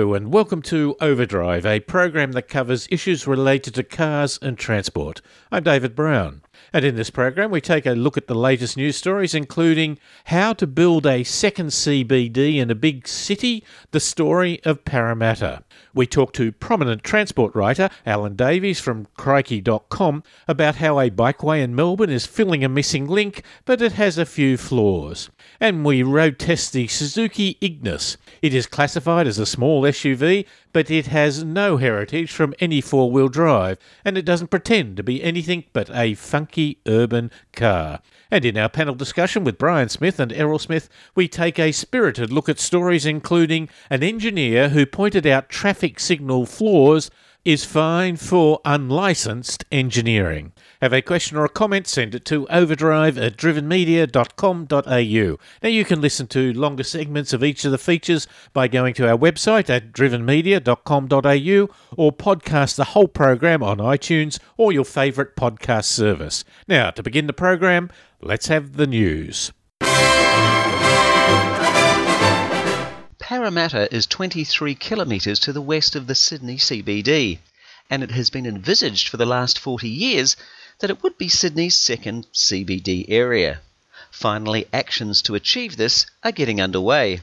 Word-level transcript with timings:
And 0.00 0.32
welcome 0.32 0.62
to 0.62 0.96
Overdrive, 0.98 1.66
a 1.66 1.80
program 1.80 2.32
that 2.32 2.48
covers 2.48 2.88
issues 2.90 3.26
related 3.26 3.74
to 3.74 3.82
cars 3.82 4.38
and 4.40 4.56
transport. 4.56 5.20
I'm 5.52 5.62
David 5.62 5.94
Brown. 5.94 6.40
And 6.72 6.86
in 6.86 6.96
this 6.96 7.10
program, 7.10 7.50
we 7.50 7.60
take 7.60 7.84
a 7.84 7.92
look 7.92 8.16
at 8.16 8.26
the 8.26 8.34
latest 8.34 8.78
news 8.78 8.96
stories, 8.96 9.34
including 9.34 9.98
how 10.24 10.54
to 10.54 10.66
build 10.66 11.04
a 11.04 11.22
second 11.22 11.68
CBD 11.68 12.56
in 12.56 12.70
a 12.70 12.74
big 12.74 13.06
city, 13.06 13.62
the 13.90 14.00
story 14.00 14.60
of 14.64 14.86
Parramatta. 14.86 15.64
We 15.92 16.06
talk 16.06 16.32
to 16.34 16.50
prominent 16.50 17.04
transport 17.04 17.54
writer 17.54 17.90
Alan 18.06 18.36
Davies 18.36 18.80
from 18.80 19.06
Crikey.com 19.18 20.22
about 20.48 20.76
how 20.76 20.98
a 20.98 21.10
bikeway 21.10 21.62
in 21.62 21.74
Melbourne 21.74 22.10
is 22.10 22.24
filling 22.24 22.64
a 22.64 22.70
missing 22.70 23.06
link, 23.06 23.42
but 23.66 23.82
it 23.82 23.92
has 23.92 24.16
a 24.16 24.24
few 24.24 24.56
flaws. 24.56 25.28
And 25.62 25.84
we 25.84 26.02
road 26.02 26.38
test 26.38 26.72
the 26.72 26.86
Suzuki 26.86 27.58
Ignis. 27.60 28.16
It 28.40 28.54
is 28.54 28.64
classified 28.64 29.26
as 29.26 29.38
a 29.38 29.44
small 29.44 29.82
SUV, 29.82 30.46
but 30.72 30.90
it 30.90 31.08
has 31.08 31.44
no 31.44 31.76
heritage 31.76 32.32
from 32.32 32.54
any 32.60 32.80
four 32.80 33.10
wheel 33.10 33.28
drive, 33.28 33.76
and 34.02 34.16
it 34.16 34.24
doesn't 34.24 34.50
pretend 34.50 34.96
to 34.96 35.02
be 35.02 35.22
anything 35.22 35.64
but 35.74 35.90
a 35.90 36.14
funky 36.14 36.78
urban 36.88 37.30
car. 37.52 38.00
And 38.30 38.46
in 38.46 38.56
our 38.56 38.70
panel 38.70 38.94
discussion 38.94 39.44
with 39.44 39.58
Brian 39.58 39.90
Smith 39.90 40.18
and 40.18 40.32
Errol 40.32 40.58
Smith, 40.58 40.88
we 41.14 41.28
take 41.28 41.58
a 41.58 41.72
spirited 41.72 42.32
look 42.32 42.48
at 42.48 42.58
stories 42.58 43.04
including 43.04 43.68
an 43.90 44.02
engineer 44.02 44.70
who 44.70 44.86
pointed 44.86 45.26
out 45.26 45.50
traffic 45.50 46.00
signal 46.00 46.46
flaws 46.46 47.10
is 47.44 47.64
fine 47.64 48.16
for 48.16 48.60
unlicensed 48.64 49.64
engineering. 49.72 50.52
Have 50.82 50.92
a 50.92 51.02
question 51.02 51.36
or 51.36 51.44
a 51.44 51.48
comment, 51.48 51.86
send 51.86 52.14
it 52.14 52.24
to 52.26 52.48
overdrive 52.48 53.18
at 53.18 53.36
drivenmedia.com.au. 53.36 55.38
Now 55.62 55.68
you 55.68 55.84
can 55.84 56.00
listen 56.00 56.26
to 56.28 56.52
longer 56.52 56.82
segments 56.82 57.32
of 57.32 57.44
each 57.44 57.64
of 57.64 57.72
the 57.72 57.78
features 57.78 58.26
by 58.52 58.68
going 58.68 58.94
to 58.94 59.08
our 59.08 59.18
website 59.18 59.70
at 59.70 59.92
drivenmedia.com.au 59.92 61.68
or 61.96 62.12
podcast 62.12 62.76
the 62.76 62.84
whole 62.84 63.08
program 63.08 63.62
on 63.62 63.78
iTunes 63.78 64.38
or 64.56 64.72
your 64.72 64.84
favourite 64.84 65.36
podcast 65.36 65.84
service. 65.84 66.44
Now, 66.68 66.90
to 66.90 67.02
begin 67.02 67.26
the 67.26 67.32
program, 67.32 67.90
let's 68.20 68.48
have 68.48 68.76
the 68.76 68.86
news. 68.86 69.52
Parramatta 73.30 73.86
is 73.94 74.06
23 74.06 74.74
kilometres 74.74 75.38
to 75.38 75.52
the 75.52 75.62
west 75.62 75.94
of 75.94 76.08
the 76.08 76.16
Sydney 76.16 76.56
CBD, 76.56 77.38
and 77.88 78.02
it 78.02 78.10
has 78.10 78.28
been 78.28 78.44
envisaged 78.44 79.06
for 79.06 79.18
the 79.18 79.24
last 79.24 79.56
40 79.56 79.88
years 79.88 80.34
that 80.80 80.90
it 80.90 81.04
would 81.04 81.16
be 81.16 81.28
Sydney's 81.28 81.76
second 81.76 82.26
CBD 82.34 83.04
area. 83.06 83.60
Finally, 84.10 84.66
actions 84.72 85.22
to 85.22 85.36
achieve 85.36 85.76
this 85.76 86.06
are 86.24 86.32
getting 86.32 86.60
underway. 86.60 87.20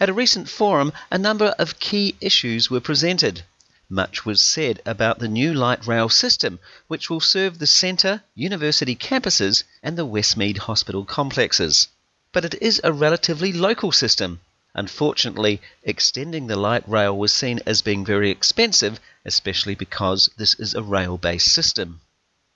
At 0.00 0.08
a 0.08 0.12
recent 0.12 0.48
forum, 0.48 0.92
a 1.08 1.18
number 1.18 1.54
of 1.56 1.78
key 1.78 2.16
issues 2.20 2.68
were 2.68 2.80
presented. 2.80 3.44
Much 3.88 4.24
was 4.24 4.40
said 4.40 4.82
about 4.84 5.20
the 5.20 5.28
new 5.28 5.54
light 5.54 5.86
rail 5.86 6.08
system, 6.08 6.58
which 6.88 7.08
will 7.08 7.20
serve 7.20 7.60
the 7.60 7.68
centre, 7.68 8.24
university 8.34 8.96
campuses, 8.96 9.62
and 9.84 9.96
the 9.96 10.04
Westmead 10.04 10.58
Hospital 10.58 11.04
complexes. 11.04 11.86
But 12.32 12.44
it 12.44 12.60
is 12.60 12.80
a 12.82 12.92
relatively 12.92 13.52
local 13.52 13.92
system, 13.92 14.40
Unfortunately, 14.76 15.62
extending 15.84 16.48
the 16.48 16.56
light 16.56 16.82
rail 16.88 17.16
was 17.16 17.32
seen 17.32 17.60
as 17.64 17.80
being 17.80 18.04
very 18.04 18.28
expensive, 18.28 18.98
especially 19.24 19.76
because 19.76 20.28
this 20.36 20.54
is 20.54 20.74
a 20.74 20.82
rail 20.82 21.16
based 21.16 21.46
system. 21.46 22.00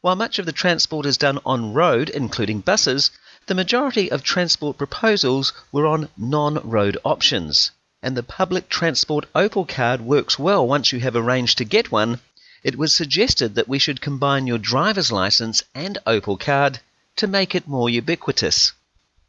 While 0.00 0.16
much 0.16 0.40
of 0.40 0.46
the 0.46 0.52
transport 0.52 1.06
is 1.06 1.16
done 1.16 1.38
on 1.46 1.74
road, 1.74 2.08
including 2.08 2.60
buses, 2.60 3.12
the 3.46 3.54
majority 3.54 4.10
of 4.10 4.22
transport 4.22 4.76
proposals 4.78 5.52
were 5.70 5.86
on 5.86 6.08
non 6.16 6.54
road 6.68 6.98
options. 7.04 7.70
And 8.02 8.16
the 8.16 8.22
public 8.22 8.68
transport 8.68 9.26
Opal 9.34 9.64
card 9.64 10.00
works 10.00 10.38
well 10.38 10.66
once 10.66 10.92
you 10.92 10.98
have 11.00 11.14
arranged 11.14 11.58
to 11.58 11.64
get 11.64 11.92
one. 11.92 12.20
It 12.64 12.76
was 12.76 12.92
suggested 12.92 13.54
that 13.54 13.68
we 13.68 13.78
should 13.78 14.00
combine 14.00 14.48
your 14.48 14.58
driver's 14.58 15.12
license 15.12 15.62
and 15.74 15.98
Opal 16.04 16.36
card 16.36 16.80
to 17.14 17.26
make 17.28 17.54
it 17.54 17.68
more 17.68 17.88
ubiquitous. 17.88 18.72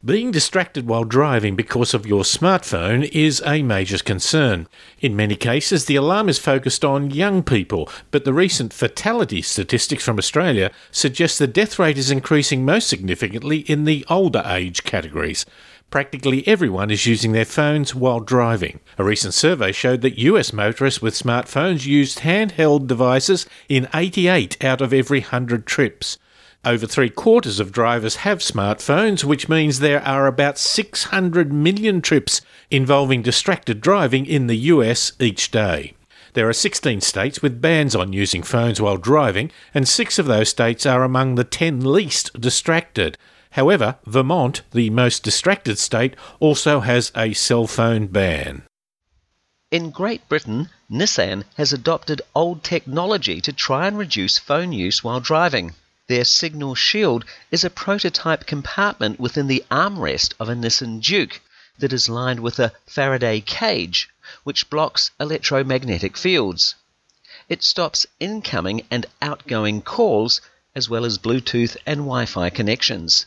Being 0.02 0.30
distracted 0.30 0.88
while 0.88 1.04
driving 1.04 1.56
because 1.56 1.92
of 1.92 2.06
your 2.06 2.22
smartphone 2.22 3.06
is 3.12 3.42
a 3.44 3.62
major 3.62 3.98
concern. 3.98 4.66
In 4.98 5.14
many 5.14 5.36
cases, 5.36 5.84
the 5.84 5.96
alarm 5.96 6.30
is 6.30 6.38
focused 6.38 6.86
on 6.86 7.10
young 7.10 7.42
people, 7.42 7.86
but 8.10 8.24
the 8.24 8.32
recent 8.32 8.72
fatality 8.72 9.42
statistics 9.42 10.02
from 10.02 10.16
Australia 10.16 10.70
suggest 10.90 11.38
the 11.38 11.46
death 11.46 11.78
rate 11.78 11.98
is 11.98 12.10
increasing 12.10 12.64
most 12.64 12.88
significantly 12.88 13.58
in 13.58 13.84
the 13.84 14.06
older 14.08 14.42
age 14.46 14.84
categories. 14.84 15.44
Practically 15.90 16.48
everyone 16.48 16.90
is 16.90 17.04
using 17.04 17.32
their 17.32 17.44
phones 17.44 17.94
while 17.94 18.20
driving. 18.20 18.80
A 18.96 19.04
recent 19.04 19.34
survey 19.34 19.70
showed 19.70 20.00
that 20.00 20.16
US 20.18 20.50
motorists 20.50 21.02
with 21.02 21.12
smartphones 21.12 21.84
used 21.84 22.20
handheld 22.20 22.86
devices 22.86 23.44
in 23.68 23.86
88 23.92 24.64
out 24.64 24.80
of 24.80 24.94
every 24.94 25.20
100 25.20 25.66
trips. 25.66 26.16
Over 26.62 26.86
three 26.86 27.08
quarters 27.08 27.58
of 27.58 27.72
drivers 27.72 28.16
have 28.16 28.40
smartphones, 28.40 29.24
which 29.24 29.48
means 29.48 29.78
there 29.78 30.06
are 30.06 30.26
about 30.26 30.58
600 30.58 31.50
million 31.50 32.02
trips 32.02 32.42
involving 32.70 33.22
distracted 33.22 33.80
driving 33.80 34.26
in 34.26 34.46
the 34.46 34.56
US 34.56 35.12
each 35.18 35.50
day. 35.50 35.94
There 36.34 36.46
are 36.50 36.52
16 36.52 37.00
states 37.00 37.40
with 37.40 37.62
bans 37.62 37.96
on 37.96 38.12
using 38.12 38.42
phones 38.42 38.78
while 38.78 38.98
driving, 38.98 39.50
and 39.72 39.88
six 39.88 40.18
of 40.18 40.26
those 40.26 40.50
states 40.50 40.84
are 40.84 41.02
among 41.02 41.36
the 41.36 41.44
10 41.44 41.80
least 41.80 42.38
distracted. 42.38 43.16
However, 43.52 43.96
Vermont, 44.04 44.60
the 44.72 44.90
most 44.90 45.22
distracted 45.22 45.78
state, 45.78 46.14
also 46.40 46.80
has 46.80 47.10
a 47.16 47.32
cell 47.32 47.66
phone 47.66 48.06
ban. 48.08 48.64
In 49.70 49.90
Great 49.90 50.28
Britain, 50.28 50.68
Nissan 50.90 51.44
has 51.56 51.72
adopted 51.72 52.20
old 52.34 52.62
technology 52.62 53.40
to 53.40 53.52
try 53.52 53.86
and 53.86 53.96
reduce 53.96 54.38
phone 54.38 54.72
use 54.72 55.02
while 55.02 55.20
driving. 55.20 55.72
Their 56.10 56.24
signal 56.24 56.74
shield 56.74 57.24
is 57.52 57.62
a 57.62 57.70
prototype 57.70 58.44
compartment 58.44 59.20
within 59.20 59.46
the 59.46 59.64
armrest 59.70 60.34
of 60.40 60.48
a 60.48 60.56
Nissan 60.56 60.98
Juke 60.98 61.40
that 61.78 61.92
is 61.92 62.08
lined 62.08 62.40
with 62.40 62.58
a 62.58 62.72
Faraday 62.84 63.40
cage 63.40 64.08
which 64.42 64.68
blocks 64.70 65.12
electromagnetic 65.20 66.16
fields. 66.16 66.74
It 67.48 67.62
stops 67.62 68.06
incoming 68.18 68.88
and 68.90 69.06
outgoing 69.22 69.82
calls 69.82 70.40
as 70.74 70.88
well 70.88 71.04
as 71.04 71.16
Bluetooth 71.16 71.76
and 71.86 72.00
Wi 72.00 72.26
Fi 72.26 72.50
connections. 72.50 73.26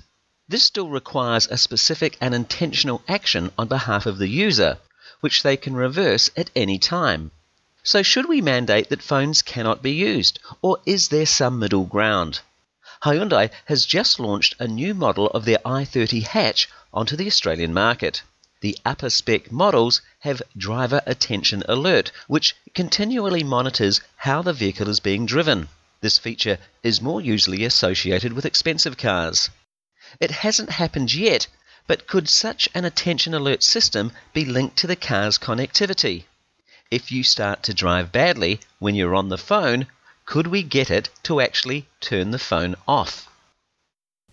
This 0.49 0.63
still 0.63 0.89
requires 0.89 1.47
a 1.47 1.57
specific 1.57 2.17
and 2.19 2.35
intentional 2.35 3.01
action 3.07 3.53
on 3.57 3.69
behalf 3.69 4.05
of 4.05 4.17
the 4.17 4.27
user, 4.27 4.77
which 5.21 5.41
they 5.41 5.55
can 5.55 5.73
reverse 5.73 6.29
at 6.35 6.51
any 6.53 6.79
time. 6.79 7.31
So, 7.81 8.03
should 8.03 8.27
we 8.27 8.41
mandate 8.41 8.89
that 8.89 9.01
phones 9.01 9.41
cannot 9.41 9.81
be 9.81 9.93
used, 9.93 10.39
or 10.61 10.81
is 10.85 11.07
there 11.07 11.25
some 11.25 11.59
middle 11.59 11.85
ground? 11.85 12.41
Hyundai 13.03 13.49
has 13.65 13.85
just 13.85 14.17
launched 14.17 14.55
a 14.59 14.67
new 14.67 14.93
model 14.93 15.27
of 15.27 15.43
their 15.43 15.57
i30 15.65 16.23
hatch 16.23 16.69
onto 16.93 17.17
the 17.17 17.27
Australian 17.27 17.73
market. 17.73 18.21
The 18.61 18.77
upper 18.85 19.09
spec 19.09 19.51
models 19.51 20.01
have 20.19 20.41
driver 20.55 21.01
attention 21.05 21.63
alert, 21.67 22.13
which 22.27 22.55
continually 22.73 23.43
monitors 23.43 23.99
how 24.15 24.41
the 24.41 24.53
vehicle 24.53 24.87
is 24.87 25.01
being 25.01 25.25
driven. 25.25 25.67
This 25.99 26.17
feature 26.17 26.59
is 26.81 27.01
more 27.01 27.19
usually 27.19 27.65
associated 27.65 28.31
with 28.31 28.45
expensive 28.45 28.95
cars. 28.95 29.49
It 30.21 30.31
hasn't 30.31 30.69
happened 30.69 31.13
yet, 31.13 31.47
but 31.87 32.07
could 32.07 32.29
such 32.29 32.69
an 32.73 32.85
attention 32.85 33.33
alert 33.33 33.63
system 33.63 34.13
be 34.31 34.45
linked 34.45 34.77
to 34.77 34.87
the 34.87 34.95
car's 34.95 35.37
connectivity? 35.37 36.23
If 36.89 37.11
you 37.11 37.25
start 37.25 37.63
to 37.63 37.73
drive 37.73 38.13
badly 38.13 38.61
when 38.79 38.95
you're 38.95 39.15
on 39.15 39.27
the 39.27 39.37
phone, 39.37 39.87
could 40.25 40.47
we 40.47 40.63
get 40.63 40.89
it 40.89 41.09
to 41.23 41.41
actually 41.41 41.87
turn 41.99 42.31
the 42.31 42.39
phone 42.39 42.75
off? 42.87 43.29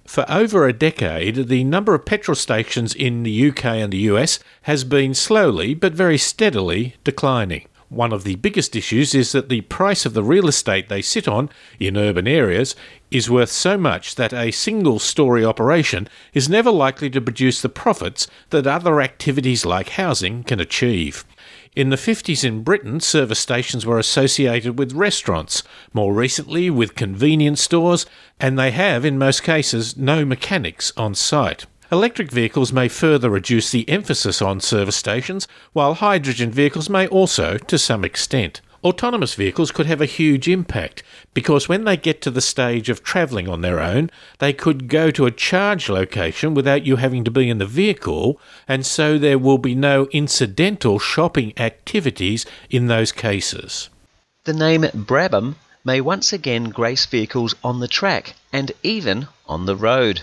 For 0.07 0.25
over 0.29 0.67
a 0.67 0.73
decade, 0.73 1.49
the 1.49 1.63
number 1.63 1.95
of 1.95 2.05
petrol 2.05 2.35
stations 2.35 2.95
in 2.95 3.23
the 3.23 3.49
UK 3.49 3.65
and 3.65 3.93
the 3.93 4.09
US 4.11 4.41
has 4.63 4.83
been 4.83 5.15
slowly 5.15 5.75
but 5.75 5.93
very 5.93 6.19
steadily 6.19 6.97
declining. 7.05 7.67
One 7.91 8.13
of 8.13 8.23
the 8.23 8.37
biggest 8.37 8.77
issues 8.77 9.17
is 9.17 9.33
that 9.33 9.49
the 9.49 9.63
price 9.63 10.07
of 10.07 10.15
the 10.15 10.23
real 10.23 10.47
estate 10.47 10.89
they 10.89 11.03
sit 11.03 11.27
on 11.27 11.51
in 11.81 11.97
urban 11.97 12.29
areas 12.29 12.77
is 13.11 13.29
worth 13.29 13.51
so 13.51 13.77
much 13.77 14.15
that 14.15 14.33
a 14.33 14.53
single 14.53 15.01
story 15.01 15.45
operation 15.45 16.09
is 16.33 16.49
never 16.49 16.71
likely 16.71 17.11
to 17.11 17.21
produce 17.21 17.61
the 17.61 17.69
profits 17.69 18.29
that 18.51 18.67
other 18.67 19.01
activities 19.01 19.67
like 19.67 19.91
housing 19.91 20.45
can 20.45 20.61
achieve. 20.61 21.25
In 21.77 21.91
the 21.91 21.97
50s 21.97 22.43
in 22.43 22.65
Britain, 22.65 22.99
service 22.99 23.39
stations 23.39 23.87
were 23.87 24.01
associated 24.01 24.77
with 24.77 24.93
restaurants, 24.93 25.63
more 25.93 26.13
recently 26.13 26.69
with 26.69 26.97
convenience 26.97 27.61
stores, 27.61 28.07
and 28.41 28.59
they 28.59 28.73
have, 28.73 29.05
in 29.05 29.17
most 29.17 29.45
cases, 29.45 29.97
no 29.97 30.25
mechanics 30.25 30.93
on 30.97 31.15
site. 31.15 31.67
Electric 31.93 32.33
vehicles 32.33 32.73
may 32.73 32.89
further 32.89 33.31
reduce 33.31 33.71
the 33.71 33.89
emphasis 33.89 34.43
on 34.43 34.59
service 34.59 34.97
stations, 34.97 35.47
while 35.73 35.95
hydrogen 35.95 36.51
vehicles 36.51 36.91
may 36.91 37.07
also 37.07 37.57
to 37.57 37.79
some 37.79 38.05
extent. 38.05 38.61
Autonomous 38.83 39.35
vehicles 39.35 39.71
could 39.71 39.87
have 39.87 40.01
a 40.01 40.07
huge 40.07 40.49
impact 40.49 41.03
because 41.35 41.69
when 41.69 41.85
they 41.85 41.97
get 41.97 42.23
to 42.23 42.31
the 42.31 42.41
stage 42.41 42.89
of 42.89 43.03
travelling 43.03 43.49
on 43.49 43.61
their 43.61 43.81
own, 43.81 44.11
they 44.39 44.53
could 44.53 44.89
go 44.89 45.11
to 45.11 45.27
a 45.27 45.31
charge 45.31 45.89
location 45.89 46.55
without 46.55 46.87
you 46.87 46.97
having 46.97 47.25
to 47.25 47.31
be 47.31 47.49
in 47.49 47.59
the 47.59 47.67
vehicle, 47.67 48.41
and 48.67 48.85
so 48.87 49.19
there 49.19 49.39
will 49.39 49.59
be 49.59 49.75
no 49.75 50.07
incidental 50.13 50.99
shopping 50.99 51.53
activities 51.59 52.47
in 52.71 52.87
those 52.87 53.13
cases. 53.13 53.89
The 54.45 54.55
name 54.55 54.83
Brabham 54.83 55.57
may 55.85 56.01
once 56.01 56.33
again 56.33 56.71
grace 56.71 57.07
vehicles 57.07 57.55
on 57.63 57.81
the 57.81 57.89
track 57.89 58.35
and 58.53 58.73
even 58.83 59.29
on 59.47 59.67
the 59.67 59.77
road. 59.77 60.23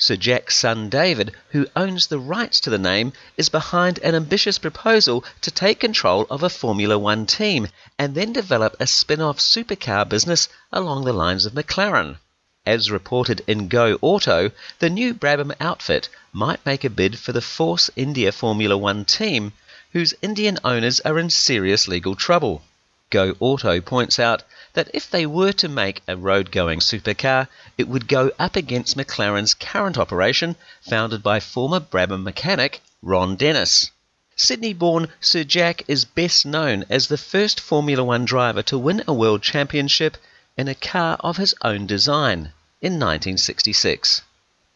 Sir 0.00 0.14
Jack's 0.14 0.56
son 0.56 0.88
David, 0.88 1.32
who 1.50 1.66
owns 1.74 2.06
the 2.06 2.20
rights 2.20 2.60
to 2.60 2.70
the 2.70 2.78
name, 2.78 3.12
is 3.36 3.48
behind 3.48 3.98
an 3.98 4.14
ambitious 4.14 4.56
proposal 4.56 5.24
to 5.40 5.50
take 5.50 5.80
control 5.80 6.24
of 6.30 6.44
a 6.44 6.48
Formula 6.48 6.96
One 6.96 7.26
team 7.26 7.66
and 7.98 8.14
then 8.14 8.32
develop 8.32 8.76
a 8.78 8.86
spin 8.86 9.20
off 9.20 9.40
supercar 9.40 10.08
business 10.08 10.48
along 10.72 11.04
the 11.04 11.12
lines 11.12 11.46
of 11.46 11.52
McLaren. 11.52 12.18
As 12.64 12.92
reported 12.92 13.42
in 13.48 13.66
Go 13.66 13.98
Auto, 14.00 14.52
the 14.78 14.88
new 14.88 15.14
Brabham 15.14 15.52
outfit 15.58 16.08
might 16.32 16.64
make 16.64 16.84
a 16.84 16.90
bid 16.90 17.18
for 17.18 17.32
the 17.32 17.42
Force 17.42 17.90
India 17.96 18.30
Formula 18.30 18.76
One 18.76 19.04
team, 19.04 19.52
whose 19.92 20.14
Indian 20.22 20.60
owners 20.62 21.00
are 21.00 21.18
in 21.18 21.28
serious 21.28 21.88
legal 21.88 22.14
trouble. 22.14 22.62
Go 23.10 23.36
Auto 23.40 23.80
points 23.80 24.18
out 24.18 24.42
that 24.74 24.90
if 24.92 25.10
they 25.10 25.24
were 25.24 25.52
to 25.52 25.68
make 25.68 26.02
a 26.06 26.14
road 26.14 26.50
going 26.50 26.80
supercar, 26.80 27.48
it 27.78 27.88
would 27.88 28.06
go 28.06 28.30
up 28.38 28.54
against 28.54 28.98
McLaren's 28.98 29.54
current 29.54 29.96
operation, 29.96 30.56
founded 30.82 31.22
by 31.22 31.40
former 31.40 31.80
Brabham 31.80 32.22
mechanic 32.22 32.82
Ron 33.00 33.36
Dennis. 33.36 33.90
Sydney 34.36 34.74
born 34.74 35.08
Sir 35.20 35.42
Jack 35.42 35.84
is 35.88 36.04
best 36.04 36.44
known 36.44 36.84
as 36.90 37.08
the 37.08 37.16
first 37.16 37.60
Formula 37.60 38.04
One 38.04 38.26
driver 38.26 38.62
to 38.64 38.76
win 38.76 39.02
a 39.08 39.14
world 39.14 39.42
championship 39.42 40.18
in 40.58 40.68
a 40.68 40.74
car 40.74 41.16
of 41.20 41.38
his 41.38 41.54
own 41.62 41.86
design 41.86 42.52
in 42.82 43.00
1966. 43.00 44.20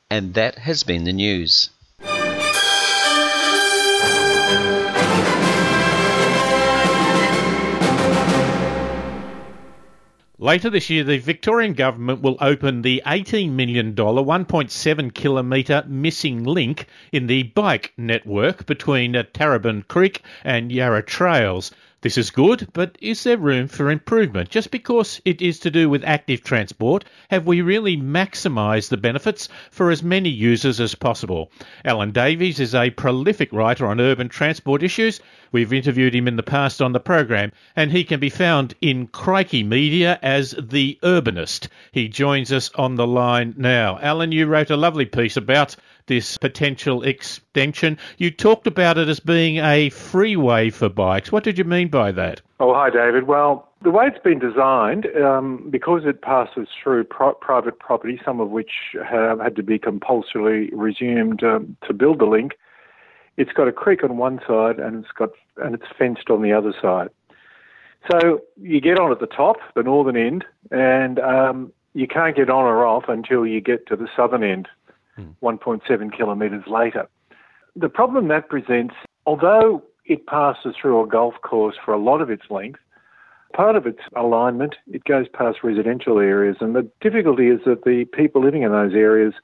And 0.09 0.33
that 0.35 0.59
has 0.61 0.85
been 0.85 1.05
the 1.05 1.13
news. 1.13 1.69
Later 10.43 10.71
this 10.71 10.91
year, 10.91 11.05
the 11.05 11.19
Victorian 11.19 11.73
Government 11.73 12.21
will 12.21 12.37
open 12.41 12.83
the 12.83 13.01
$18 13.07 13.51
million, 13.53 13.95
1.7 13.95 15.15
kilometre 15.15 15.85
missing 15.87 16.43
link 16.43 16.89
in 17.13 17.29
the 17.29 17.45
bike 17.45 17.93
network 17.97 18.67
between 18.67 19.15
uh, 19.15 19.23
Darebin 19.33 19.87
Creek 19.87 20.21
and 20.43 20.73
Yarra 20.73 21.05
Trails. 21.05 21.71
This 22.03 22.19
is 22.19 22.33
good, 22.33 22.67
but 22.73 22.99
is 23.01 23.23
there 23.23 23.37
room 23.37 23.69
for 23.69 23.89
improvement? 23.89 24.49
Just 24.51 24.73
because 24.73 25.21
it 25.25 25.41
is 25.41 25.61
to 25.61 25.71
do 25.71 25.89
with 25.89 26.03
active 26.03 26.43
transport, 26.43 27.05
have 27.31 27.47
we 27.47 27.61
really 27.61 27.97
maximised 27.97 28.89
the 28.89 28.97
benefits 28.97 29.49
for 29.71 29.89
as 29.89 30.03
many 30.03 30.29
users 30.29 30.81
as 30.81 30.97
possible? 30.97 31.53
Alan 31.85 32.11
Davies 32.11 32.59
is 32.59 32.75
a 32.75 32.91
prolific 32.91 33.53
writer 33.53 33.87
on 33.87 34.01
urban 34.01 34.29
transport 34.29 34.83
issues. 34.83 35.21
We've 35.53 35.73
interviewed 35.73 36.13
him 36.13 36.27
in 36.27 36.35
the 36.35 36.43
past 36.43 36.83
on 36.83 36.91
the 36.91 36.99
program, 36.99 37.53
and 37.77 37.93
he 37.93 38.03
can 38.03 38.19
be 38.19 38.31
found 38.31 38.75
in 38.81 39.07
Crikey 39.07 39.63
Media 39.63 40.19
as 40.23 40.57
The 40.59 40.99
Urbanist. 41.05 41.69
He 41.93 42.09
joins 42.09 42.53
us 42.53 42.73
on 42.75 42.97
the 42.97 43.07
line 43.07 43.55
now. 43.57 44.01
Alan, 44.03 44.33
you 44.33 44.47
wrote 44.47 44.71
a 44.71 44.77
lovely 44.77 45.07
piece 45.07 45.37
about 45.37 45.77
this 46.07 46.37
potential 46.39 47.03
extension. 47.03 47.99
You 48.19 48.31
talked 48.31 48.67
about 48.67 48.99
it 48.99 49.09
as 49.09 49.21
being 49.21 49.59
a 49.59 49.91
freeway 49.91 50.71
for 50.71 50.89
bikes. 50.89 51.33
What 51.33 51.45
did 51.45 51.59
you 51.59 51.65
mean 51.65 51.89
by 51.89 52.13
that? 52.13 52.41
Oh, 52.61 52.75
hi, 52.75 52.91
David. 52.91 53.27
Well, 53.27 53.69
the 53.83 53.91
way 53.91 54.07
it's 54.07 54.23
been 54.23 54.39
designed, 54.39 55.07
um, 55.17 55.69
because 55.71 56.03
it 56.05 56.23
passes 56.23 56.69
through 56.83 57.05
pro- 57.05 57.35
private 57.35 57.79
property, 57.79 58.21
some 58.25 58.41
of 58.41 58.51
which 58.51 58.95
have 59.09 59.41
had 59.41 59.57
to 59.57 59.63
be 59.63 59.79
compulsorily 59.79 60.71
resumed 60.73 61.43
um, 61.43 61.77
to 61.87 61.93
build 61.93 62.21
the 62.21 62.27
link, 62.27 62.53
it's 63.37 63.53
got 63.53 63.67
a 63.67 63.73
creek 63.73 64.05
on 64.05 64.17
one 64.17 64.41
side 64.47 64.79
and 64.79 65.03
it's 65.03 65.13
got 65.13 65.31
and 65.57 65.75
it's 65.75 65.87
fenced 65.99 66.31
on 66.31 66.43
the 66.43 66.53
other 66.53 66.73
side. 66.81 67.09
So 68.11 68.41
you 68.61 68.81
get 68.81 68.99
on 68.99 69.13
at 69.13 69.21
the 69.21 69.27
top, 69.27 69.57
the 69.75 69.83
northern 69.83 70.17
end, 70.17 70.45
and 70.71 71.19
um, 71.21 71.73
you 71.95 72.09
can't 72.09 72.35
get 72.35 72.51
on 72.51 72.65
or 72.65 72.85
off 72.85 73.05
until 73.09 73.47
you 73.47 73.61
get 73.61 73.87
to 73.89 73.97
the 73.97 74.09
southern 74.17 74.43
end, 74.43 74.69
hmm. 75.17 75.31
1.7 75.43 76.17
kilometres 76.17 76.65
later. 76.67 77.09
The 77.77 77.89
problem 77.89 78.29
that 78.29 78.49
presents, 78.49 78.95
although 79.27 79.83
it 80.05 80.27
passes 80.27 80.75
through 80.81 81.03
a 81.03 81.07
golf 81.07 81.35
course 81.43 81.77
for 81.83 81.95
a 81.95 81.99
lot 81.99 82.21
of 82.21 82.31
its 82.31 82.45
length, 82.51 82.81
part 83.53 83.77
of 83.77 83.87
its 83.87 84.01
alignment, 84.17 84.77
it 84.91 85.05
goes 85.05 85.27
past 85.29 85.59
residential 85.63 86.19
areas, 86.19 86.57
and 86.61 86.75
the 86.75 86.89
difficulty 87.01 87.49
is 87.49 87.61
that 87.67 87.85
the 87.85 88.05
people 88.07 88.43
living 88.43 88.63
in 88.63 88.73
those 88.73 88.95
areas 88.95 89.35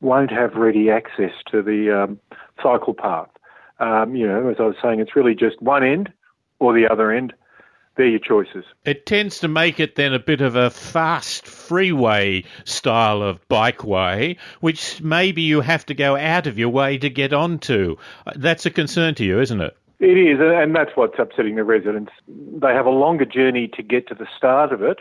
won't 0.00 0.30
have 0.30 0.54
ready 0.54 0.90
access 0.90 1.32
to 1.50 1.62
the 1.62 1.90
um, 1.90 2.20
cycle 2.62 2.94
path. 2.94 3.28
Um, 3.80 4.14
you 4.14 4.26
know, 4.26 4.48
as 4.48 4.56
I 4.58 4.64
was 4.64 4.76
saying, 4.82 5.00
it's 5.00 5.16
really 5.16 5.34
just 5.34 5.60
one 5.62 5.84
end 5.84 6.12
or 6.58 6.72
the 6.72 6.88
other 6.88 7.12
end 7.12 7.34
they're 7.98 8.06
your 8.06 8.18
choices. 8.18 8.64
It 8.86 9.04
tends 9.04 9.40
to 9.40 9.48
make 9.48 9.78
it 9.78 9.96
then 9.96 10.14
a 10.14 10.18
bit 10.18 10.40
of 10.40 10.56
a 10.56 10.70
fast 10.70 11.46
freeway 11.46 12.44
style 12.64 13.22
of 13.22 13.46
bikeway, 13.48 14.38
which 14.60 15.02
maybe 15.02 15.42
you 15.42 15.60
have 15.60 15.84
to 15.86 15.94
go 15.94 16.16
out 16.16 16.46
of 16.46 16.58
your 16.58 16.70
way 16.70 16.96
to 16.96 17.10
get 17.10 17.34
onto. 17.34 17.96
That's 18.34 18.64
a 18.64 18.70
concern 18.70 19.14
to 19.16 19.24
you, 19.24 19.40
isn't 19.40 19.60
it? 19.60 19.76
It 20.00 20.16
is, 20.16 20.38
and 20.40 20.74
that's 20.74 20.92
what's 20.94 21.18
upsetting 21.18 21.56
the 21.56 21.64
residents. 21.64 22.12
They 22.28 22.72
have 22.72 22.86
a 22.86 22.90
longer 22.90 23.24
journey 23.24 23.68
to 23.68 23.82
get 23.82 24.06
to 24.08 24.14
the 24.14 24.28
start 24.36 24.72
of 24.72 24.80
it, 24.80 25.00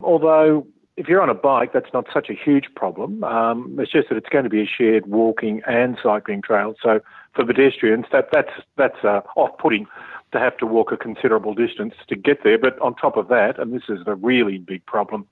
although 0.00 0.66
if 0.96 1.08
you're 1.08 1.22
on 1.22 1.30
a 1.30 1.34
bike, 1.34 1.72
that's 1.72 1.92
not 1.94 2.06
such 2.12 2.28
a 2.28 2.34
huge 2.34 2.66
problem. 2.74 3.24
Um, 3.24 3.76
it's 3.78 3.90
just 3.90 4.08
that 4.08 4.16
it's 4.16 4.28
going 4.28 4.44
to 4.44 4.50
be 4.50 4.62
a 4.62 4.66
shared 4.66 5.06
walking 5.06 5.62
and 5.66 5.96
cycling 6.02 6.42
trail. 6.42 6.74
So 6.82 7.00
for 7.34 7.46
pedestrians, 7.46 8.06
that 8.12 8.30
that's 8.32 8.52
that's 8.76 9.02
uh, 9.04 9.20
off-putting 9.36 9.86
to 10.32 10.38
have 10.38 10.56
to 10.58 10.66
walk 10.66 10.92
a 10.92 10.96
considerable 10.96 11.54
distance 11.54 11.94
to 12.08 12.16
get 12.16 12.42
there. 12.42 12.58
But 12.58 12.78
on 12.80 12.94
top 12.94 13.16
of 13.16 13.28
that, 13.28 13.58
and 13.58 13.72
this 13.72 13.84
is 13.88 14.00
a 14.06 14.14
really 14.14 14.58
big 14.58 14.84
problem, 14.86 15.26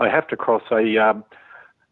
they 0.00 0.08
have 0.08 0.26
to 0.28 0.36
cross 0.36 0.62
a 0.70 0.96
um, 0.96 1.24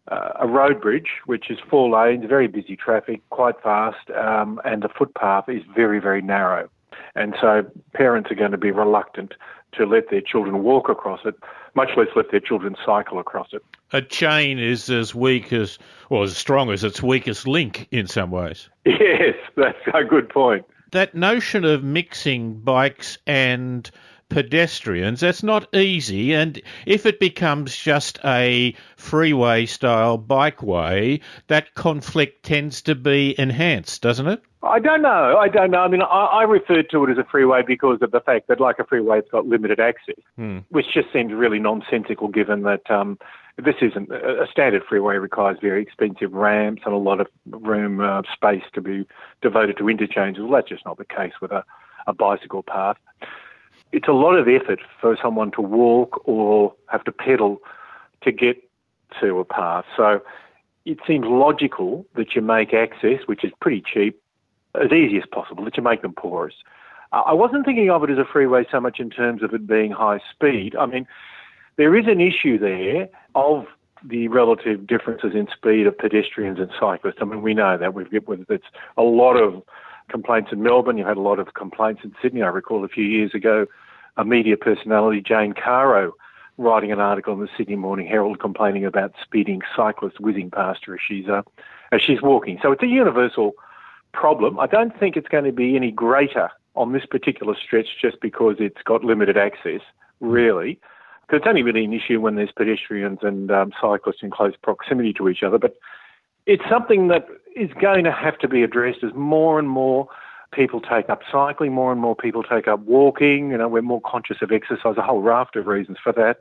uh, 0.09 0.33
a 0.41 0.47
road 0.47 0.81
bridge, 0.81 1.11
which 1.27 1.51
is 1.51 1.59
four 1.69 1.91
lanes, 1.91 2.25
very 2.29 2.47
busy 2.47 2.77
traffic, 2.77 3.21
quite 3.31 3.61
fast, 3.61 4.09
um, 4.11 4.61
and 4.65 4.83
the 4.83 4.89
footpath 4.89 5.49
is 5.49 5.63
very, 5.75 5.99
very 5.99 6.23
narrow. 6.23 6.69
And 7.17 7.35
so 7.41 7.67
parents 7.93 8.31
are 8.31 8.37
going 8.37 8.53
to 8.53 8.59
be 8.59 8.71
reluctant 8.71 9.35
to 9.73 9.85
let 9.85 10.11
their 10.11 10.21
children 10.21 10.63
walk 10.63 10.89
across 10.89 11.21
it, 11.25 11.35
much 11.75 11.91
less 11.97 12.07
let 12.15 12.31
their 12.31 12.39
children 12.39 12.77
cycle 12.85 13.19
across 13.19 13.49
it. 13.53 13.65
A 13.93 14.01
chain 14.01 14.61
is 14.61 14.89
as 14.91 15.13
weak 15.13 15.53
as, 15.53 15.77
or 16.09 16.23
as 16.23 16.37
strong 16.37 16.71
as 16.71 16.85
its 16.85 17.03
weakest 17.03 17.49
link 17.49 17.89
in 17.91 18.07
some 18.07 18.31
ways. 18.31 18.69
Yes, 18.87 19.35
that's 19.57 19.79
a 19.93 20.05
good 20.05 20.29
point 20.29 20.65
that 20.93 21.15
notion 21.15 21.65
of 21.65 21.83
mixing 21.83 22.61
bikes 22.61 23.19
and 23.27 23.91
pedestrians, 24.29 25.21
that's 25.21 25.43
not 25.43 25.75
easy. 25.75 26.35
And 26.35 26.61
if 26.85 27.07
it 27.07 27.21
becomes 27.21 27.77
just 27.77 28.19
a 28.25 28.75
freeway 28.97 29.67
style 29.67 30.19
bikeway, 30.19 31.21
that 31.49 31.75
conflict 31.75 32.45
tends 32.45 32.83
to 32.83 32.95
be 32.95 33.39
enhanced, 33.39 34.03
doesn't 34.03 34.27
it? 34.27 34.43
I 34.63 34.81
don't 34.81 35.03
know. 35.03 35.37
I 35.39 35.49
don't 35.49 35.71
know. 35.71 35.81
I 35.81 35.89
mean, 35.89 36.03
I, 36.03 36.25
I 36.25 36.43
referred 36.43 36.91
to 36.91 37.05
it 37.05 37.11
as 37.11 37.19
a 37.19 37.25
freeway 37.25 37.63
because 37.63 37.99
of 38.03 38.11
the 38.11 38.21
fact 38.21 38.49
that, 38.49 38.59
like 38.59 38.79
a 38.81 38.85
freeway, 38.85 39.21
it's 39.21 39.31
got 39.31 39.47
limited 39.47 39.79
access, 39.79 40.17
hmm. 40.35 40.59
which 40.71 40.93
just 40.93 41.13
seems 41.13 41.33
really 41.33 41.61
nonsensical 41.61 42.29
given 42.29 42.63
that 42.63 42.91
um, 42.91 43.19
this 43.59 43.77
isn't 43.81 44.11
a 44.11 44.47
standard 44.51 44.85
freeway 44.85 45.17
requires 45.17 45.59
very 45.61 45.81
expensive 45.83 46.33
ramps 46.33 46.83
and 46.85 46.93
a 46.93 46.99
lot 46.99 47.21
of 47.21 47.29
room 47.51 48.01
uh, 48.01 48.23
space 48.31 48.65
to 48.75 48.83
be 48.83 49.07
devoted 49.41 49.79
to 49.79 49.89
interchanges. 49.89 50.43
Well, 50.43 50.53
that's 50.53 50.69
just 50.69 50.85
not 50.85 50.99
the 50.99 51.07
case 51.07 51.33
with 51.41 51.53
a, 51.53 51.65
a 52.07 52.13
bicycle 52.13 52.63
path. 52.63 52.99
It's 53.93 54.09
a 54.09 54.13
lot 54.13 54.35
of 54.35 54.47
effort 54.47 54.81
for 55.01 55.17
someone 55.17 55.53
to 55.53 55.63
walk 55.63 56.21
or 56.29 56.75
have 56.89 57.05
to 57.05 57.13
pedal 57.13 57.63
to 58.23 58.33
get 58.33 58.63
to 59.21 59.39
a 59.39 59.45
path. 59.45 59.87
So 59.97 60.21
it 60.85 60.99
seems 61.07 61.27
logical 61.27 62.05
that 62.15 62.35
you 62.35 62.43
make 62.43 62.75
access, 62.75 63.21
which 63.27 63.43
is 63.43 63.53
pretty 63.61 63.81
cheap, 63.81 64.21
as 64.75 64.93
easy 64.93 65.17
as 65.17 65.25
possible, 65.27 65.65
that 65.65 65.77
you 65.77 65.83
make 65.83 66.03
them 66.03 66.13
porous. 66.13 66.55
I 67.13 67.33
wasn't 67.33 67.65
thinking 67.65 67.89
of 67.89 68.03
it 68.05 68.11
as 68.11 68.19
a 68.19 68.25
freeway 68.25 68.67
so 68.71 68.81
much 68.81 69.01
in 69.01 69.09
terms 69.09 69.43
of 69.43 69.55
it 69.55 69.67
being 69.67 69.93
high 69.93 70.21
speed. 70.31 70.77
I 70.77 70.87
mean, 70.87 71.07
there 71.77 71.95
is 71.97 72.07
an 72.07 72.21
issue 72.21 72.59
there 72.59 73.09
of 73.35 73.67
the 74.05 74.29
relative 74.29 74.87
differences 74.87 75.35
in 75.35 75.49
speed 75.49 75.87
of 75.87 75.97
pedestrians 75.97 76.59
and 76.59 76.71
cyclists. 76.79 77.17
I 77.21 77.25
mean, 77.25 77.43
we 77.43 77.55
know 77.55 77.77
that 77.77 77.95
we've 77.95 78.11
got 78.11 78.39
it's 78.49 78.65
a 78.97 79.03
lot 79.03 79.35
of 79.35 79.63
complaints 80.09 80.53
in 80.53 80.63
Melbourne. 80.63 80.99
You've 80.99 81.07
had 81.07 81.17
a 81.17 81.23
lot 81.23 81.39
of 81.39 81.55
complaints 81.55 82.03
in 82.05 82.15
Sydney. 82.23 82.43
I 82.43 82.49
recall 82.49 82.85
a 82.85 82.89
few 82.89 83.05
years 83.05 83.35
ago, 83.35 83.67
a 84.17 84.25
media 84.25 84.57
personality, 84.57 85.21
Jane 85.21 85.53
Caro, 85.53 86.13
writing 86.59 86.93
an 86.93 87.01
article 87.01 87.35
in 87.35 87.41
the 87.41 87.49
Sydney 87.57 87.77
Morning 87.77 88.07
Herald 88.07 88.39
complaining 88.39 88.85
about 88.85 89.15
speeding 89.23 89.61
cyclists 89.75 90.21
whizzing 90.21 90.51
past 90.51 90.85
her 90.87 90.95
as 90.95 91.01
she's 91.07 91.29
uh, 91.29 91.43
as 91.93 92.01
she's 92.01 92.23
walking. 92.23 92.59
So 92.63 92.73
it's 92.73 92.83
a 92.83 92.89
universal 92.89 93.53
problem. 94.13 94.59
I 94.59 94.67
don't 94.67 94.99
think 94.99 95.17
it's 95.17 95.29
going 95.29 95.45
to 95.45 95.53
be 95.53 95.77
any 95.77 95.91
greater 95.91 96.51
on 96.75 96.93
this 96.93 97.07
particular 97.07 97.55
stretch 97.55 97.99
just 98.01 98.21
because 98.21 98.57
it's 98.59 98.83
got 98.85 99.05
limited 99.05 99.37
access, 99.37 99.81
really. 100.21 100.79
Because 101.27 101.41
it's 101.41 101.49
only 101.49 101.63
really 101.63 101.85
an 101.85 101.93
issue 101.93 102.21
when 102.21 102.37
there's 102.37 102.53
pedestrians 102.53 103.19
and 103.23 103.51
um, 103.51 103.73
cyclists 103.81 104.23
in 104.23 104.31
close 104.31 104.55
proximity 104.63 105.13
to 105.15 105.29
each 105.29 105.43
other. 105.43 105.59
But 105.59 105.77
it's 106.47 106.63
something 106.69 107.09
that 107.09 107.27
is 107.57 107.71
going 107.81 108.05
to 108.05 108.13
have 108.13 108.39
to 108.39 108.49
be 108.49 108.63
addressed 108.63 109.03
as 109.03 109.13
more 109.15 109.59
and 109.59 109.69
more 109.69 110.09
people 110.53 110.81
take 110.81 111.11
up 111.11 111.23
cycling, 111.31 111.73
more 111.73 111.91
and 111.91 112.01
more 112.01 112.15
people 112.15 112.43
take 112.43 112.69
up 112.69 112.81
walking. 112.81 113.51
You 113.51 113.59
know, 113.59 113.69
we're 113.69 113.83
more 113.83 114.01
conscious 114.01 114.41
of 114.43 114.53
exercise, 114.53 114.97
a 114.97 115.03
whole 115.03 115.21
raft 115.21 115.57
of 115.57 115.67
reasons 115.67 115.99
for 116.03 116.13
that. 116.13 116.39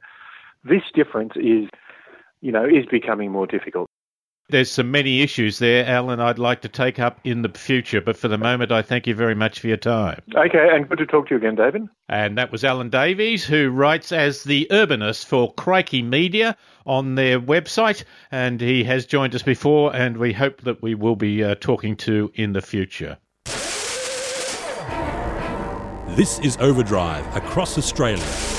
This 0.64 0.84
difference 0.94 1.34
is, 1.36 1.68
you 2.42 2.52
know, 2.52 2.66
is 2.66 2.86
becoming 2.86 3.32
more 3.32 3.48
difficult. 3.48 3.90
There's 4.50 4.70
some 4.70 4.92
many 4.92 5.24
issues 5.24 5.58
there, 5.58 5.88
Alan, 5.88 6.20
I'd 6.20 6.38
like 6.38 6.62
to 6.62 6.70
take 6.70 7.00
up 7.00 7.20
in 7.24 7.42
the 7.42 7.50
future, 7.50 8.00
but 8.00 8.16
for 8.16 8.28
the 8.28 8.38
moment, 8.38 8.72
I 8.72 8.84
thank 8.84 9.08
you 9.08 9.16
very 9.16 9.34
much 9.34 9.60
for 9.60 9.68
your 9.68 9.78
time. 9.78 10.22
Okay, 10.36 10.70
and 10.72 10.88
good 10.88 11.00
to 11.00 11.06
talk 11.08 11.30
to 11.30 11.34
you 11.34 11.38
again, 11.38 11.56
David. 11.56 11.88
And 12.10 12.38
that 12.38 12.52
was 12.52 12.64
Alan 12.64 12.92
Davies, 12.92 13.44
who 13.44 13.72
writes 13.72 14.12
as 14.12 14.44
the 14.44 14.68
urbanist 14.70 15.26
for 15.26 15.52
Crikey 15.56 16.04
Media 16.04 16.56
on 16.86 17.16
their 17.16 17.40
website, 17.40 18.04
and 18.32 18.62
he 18.62 18.84
has 18.84 19.08
joined 19.08 19.34
us 19.34 19.42
before, 19.42 19.96
and 19.96 20.18
we 20.18 20.32
hope 20.32 20.62
that 20.62 20.80
we 20.80 20.94
will 20.94 21.16
be 21.16 21.44
uh, 21.44 21.56
talking 21.56 21.96
to 21.98 22.32
in 22.36 22.54
the 22.54 22.62
future. 22.62 23.18
This 26.16 26.38
is 26.40 26.56
Overdrive 26.58 27.36
across 27.36 27.80
Australia. 27.80 28.55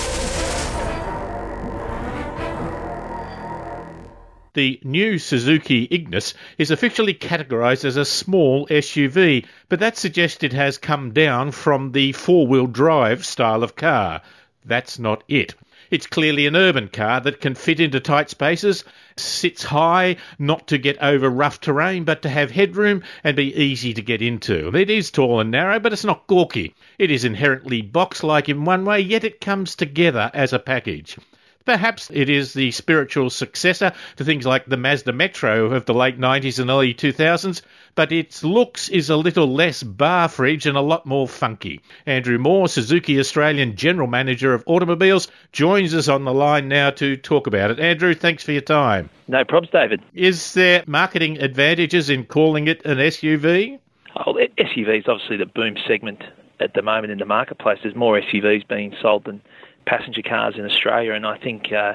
The 4.57 4.81
new 4.83 5.19
Suzuki 5.19 5.87
Ignis 5.91 6.33
is 6.57 6.71
officially 6.71 7.13
categorised 7.13 7.85
as 7.85 7.99
a 7.99 8.07
small 8.07 8.67
SUV, 8.69 9.45
but 9.69 9.81
that 9.81 9.99
suggests 9.99 10.43
it 10.43 10.55
has 10.55 10.79
come 10.79 11.13
down 11.13 11.51
from 11.51 11.93
the 11.93 12.13
four 12.13 12.47
wheel 12.47 12.67
drive 12.67 13.27
style 13.27 13.63
of 13.63 13.77
car. 13.77 14.23
That's 14.65 14.99
not 14.99 15.23
it. 15.29 15.55
It's 15.91 16.07
clearly 16.07 16.47
an 16.47 16.57
urban 16.57 16.89
car 16.89 17.21
that 17.21 17.43
can 17.43 17.55
fit 17.55 17.81
into 17.81 18.01
tight 18.01 18.31
spaces, 18.31 18.83
sits 19.19 19.63
high, 19.63 20.17
not 20.39 20.69
to 20.69 20.79
get 20.79 20.97
over 21.03 21.29
rough 21.29 21.61
terrain, 21.61 22.05
but 22.05 22.23
to 22.23 22.31
have 22.31 22.51
headroom 22.51 23.03
and 23.23 23.37
be 23.37 23.55
easy 23.55 23.93
to 23.93 24.01
get 24.01 24.23
into. 24.23 24.75
It 24.75 24.89
is 24.89 25.11
tall 25.11 25.39
and 25.39 25.51
narrow, 25.51 25.81
but 25.81 25.93
it's 25.93 26.03
not 26.03 26.27
gawky. 26.29 26.75
It 26.99 27.11
is 27.11 27.27
inherently 27.27 27.83
box 27.83 28.25
like 28.25 28.49
in 28.49 28.65
one 28.65 28.87
way, 28.87 29.01
yet 29.01 29.23
it 29.23 29.43
comes 29.43 29.75
together 29.75 30.31
as 30.33 30.55
a 30.55 30.59
package. 30.59 31.19
Perhaps 31.67 32.13
it 32.15 32.31
is 32.31 32.55
the 32.55 32.71
spiritual 32.71 33.29
successor 33.29 33.93
to 34.15 34.25
things 34.25 34.47
like 34.47 34.67
the 34.67 34.77
Mazda 34.77 35.13
Metro 35.13 35.67
of 35.67 35.85
the 35.85 35.95
late 35.95 36.17
90s 36.17 36.61
and 36.61 36.71
early 36.71 36.95
2000s, 36.95 37.61
but 37.97 38.13
its 38.13 38.45
looks 38.45 38.89
is 38.89 39.11
a 39.11 39.17
little 39.17 39.53
less 39.53 39.83
bar 39.83 40.29
fridge 40.29 40.65
and 40.65 40.77
a 40.77 40.81
lot 40.81 41.07
more 41.07 41.27
funky. 41.27 41.81
Andrew 42.07 42.39
Moore, 42.39 42.69
Suzuki 42.69 43.19
Australian 43.19 43.75
General 43.75 44.07
Manager 44.07 44.55
of 44.55 44.63
Automobiles, 44.67 45.27
joins 45.51 45.93
us 45.93 46.07
on 46.07 46.25
the 46.25 46.33
line 46.33 46.69
now 46.69 46.91
to 46.91 47.17
talk 47.17 47.49
about 47.49 47.73
it. 47.73 47.81
Andrew, 47.81 48.15
thanks 48.15 48.45
for 48.45 48.53
your 48.53 48.61
time. 48.61 49.11
No 49.27 49.45
problems, 49.45 49.73
David. 49.73 50.01
Is 50.15 50.55
there 50.55 50.85
marketing 50.87 51.43
advantages 51.43 52.09
in 52.09 52.27
calling 52.27 52.69
it 52.69 52.87
an 52.87 52.99
SUV? 52.99 53.81
Oh, 54.15 54.35
SUV 54.35 55.01
is 55.01 55.09
obviously 55.09 55.37
the 55.37 55.47
boom 55.47 55.77
segment 55.85 56.23
at 56.61 56.75
the 56.75 56.83
moment 56.83 57.11
in 57.11 57.19
the 57.19 57.27
marketplace. 57.27 57.81
There's 57.83 57.97
more 57.97 58.21
SUVs 58.21 58.69
being 58.69 58.95
sold 59.03 59.25
than 59.25 59.43
passenger 59.87 60.23
cars 60.23 60.57
in 60.57 60.65
Australia, 60.65 61.13
and 61.13 61.27
I 61.27 61.39
think 61.39 61.73
uh, 61.73 61.95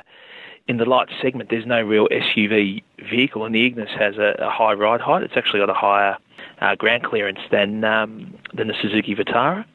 in 0.68 0.78
the 0.78 0.86
light 0.86 1.10
segment 1.22 1.50
there's 1.50 1.66
no 1.66 1.82
real 1.82 2.08
SUV 2.10 2.84
vehicle, 3.10 3.46
and 3.46 3.54
the 3.54 3.66
Ignis 3.66 3.90
has 3.98 4.18
a, 4.18 4.36
a 4.40 4.50
high 4.50 4.74
ride 4.74 5.02
height. 5.02 5.24
It's 5.24 5.38
actually 5.38 5.60
got 5.60 5.70
a 5.70 5.74
higher 5.74 6.18
uh, 6.60 6.76
ground 6.76 7.04
clearance 7.04 7.40
than 7.52 7.84
um, 7.84 8.36
than 8.54 8.68
the 8.68 8.76
Suzuki 8.82 9.16
Vitara. 9.16 9.66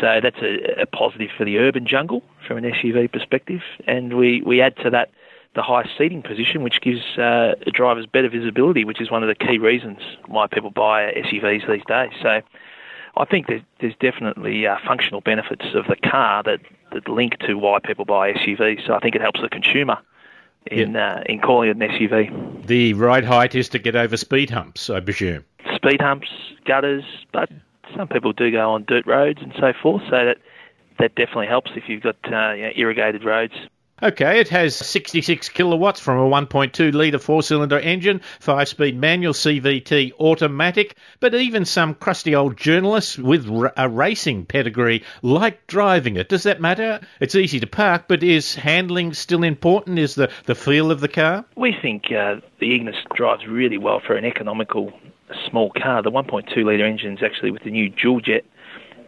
So 0.00 0.20
that's 0.22 0.38
a, 0.42 0.82
a 0.82 0.86
positive 0.86 1.30
for 1.36 1.44
the 1.44 1.58
urban 1.58 1.86
jungle 1.86 2.22
from 2.46 2.58
an 2.58 2.64
SUV 2.64 3.12
perspective, 3.12 3.60
and 3.86 4.16
we, 4.16 4.42
we 4.42 4.60
add 4.60 4.76
to 4.78 4.90
that 4.90 5.10
the 5.54 5.62
high 5.62 5.88
seating 5.96 6.22
position, 6.22 6.62
which 6.62 6.80
gives 6.80 7.16
uh, 7.16 7.54
drivers 7.72 8.06
better 8.06 8.28
visibility, 8.28 8.84
which 8.84 9.00
is 9.00 9.10
one 9.10 9.22
of 9.22 9.28
the 9.28 9.34
key 9.34 9.58
reasons 9.58 9.98
why 10.26 10.48
people 10.48 10.70
buy 10.70 11.12
SUVs 11.12 11.68
these 11.68 11.84
days. 11.86 12.10
So 12.20 12.40
I 13.16 13.24
think 13.24 13.46
there's, 13.46 13.62
there's 13.80 13.94
definitely 14.00 14.66
uh, 14.66 14.76
functional 14.86 15.20
benefits 15.20 15.66
of 15.74 15.86
the 15.86 15.96
car 15.96 16.42
that, 16.42 16.60
that 16.92 17.08
link 17.08 17.38
to 17.40 17.54
why 17.54 17.78
people 17.78 18.04
buy 18.04 18.32
SUVs. 18.32 18.86
So 18.86 18.94
I 18.94 19.00
think 19.00 19.14
it 19.14 19.20
helps 19.20 19.40
the 19.40 19.48
consumer 19.48 19.98
in 20.66 20.94
yeah. 20.94 21.16
uh, 21.16 21.22
in 21.26 21.40
calling 21.40 21.68
it 21.68 21.76
an 21.76 21.88
SUV. 21.88 22.66
The 22.66 22.94
ride 22.94 23.24
height 23.24 23.54
is 23.54 23.68
to 23.70 23.78
get 23.78 23.94
over 23.96 24.16
speed 24.16 24.50
humps, 24.50 24.90
I 24.90 25.00
presume. 25.00 25.44
Speed 25.74 26.00
humps, 26.00 26.28
gutters, 26.64 27.04
but 27.32 27.50
some 27.94 28.08
people 28.08 28.32
do 28.32 28.50
go 28.50 28.70
on 28.70 28.84
dirt 28.84 29.06
roads 29.06 29.40
and 29.42 29.52
so 29.58 29.72
forth. 29.72 30.02
So 30.04 30.24
that 30.24 30.38
that 30.98 31.14
definitely 31.14 31.48
helps 31.48 31.72
if 31.74 31.88
you've 31.88 32.02
got 32.02 32.16
uh, 32.24 32.52
you 32.52 32.62
know, 32.62 32.72
irrigated 32.74 33.24
roads. 33.24 33.54
Okay, 34.02 34.40
it 34.40 34.48
has 34.48 34.74
66 34.74 35.48
kilowatts 35.50 36.00
from 36.00 36.18
a 36.18 36.28
1.2 36.28 36.92
litre 36.92 37.18
four 37.18 37.44
cylinder 37.44 37.78
engine, 37.78 38.20
5 38.40 38.68
speed 38.68 38.98
manual 38.98 39.32
CVT 39.32 40.12
automatic, 40.18 40.96
but 41.20 41.32
even 41.32 41.64
some 41.64 41.94
crusty 41.94 42.34
old 42.34 42.56
journalists 42.56 43.16
with 43.18 43.48
a 43.76 43.88
racing 43.88 44.46
pedigree 44.46 45.04
like 45.22 45.64
driving 45.68 46.16
it. 46.16 46.28
Does 46.28 46.42
that 46.42 46.60
matter? 46.60 47.00
It's 47.20 47.36
easy 47.36 47.60
to 47.60 47.68
park, 47.68 48.06
but 48.08 48.24
is 48.24 48.56
handling 48.56 49.14
still 49.14 49.44
important? 49.44 50.00
Is 50.00 50.16
the, 50.16 50.28
the 50.46 50.56
feel 50.56 50.90
of 50.90 51.00
the 51.00 51.08
car? 51.08 51.44
We 51.54 51.72
think 51.72 52.10
uh, 52.10 52.40
the 52.58 52.74
Ignis 52.74 52.96
drives 53.14 53.46
really 53.46 53.78
well 53.78 54.00
for 54.00 54.16
an 54.16 54.24
economical 54.24 54.92
small 55.48 55.70
car. 55.70 56.02
The 56.02 56.10
1.2 56.10 56.64
litre 56.64 56.84
engine 56.84 57.16
is 57.16 57.22
actually 57.22 57.52
with 57.52 57.62
the 57.62 57.70
new 57.70 57.90
dual 57.90 58.20
jet 58.20 58.44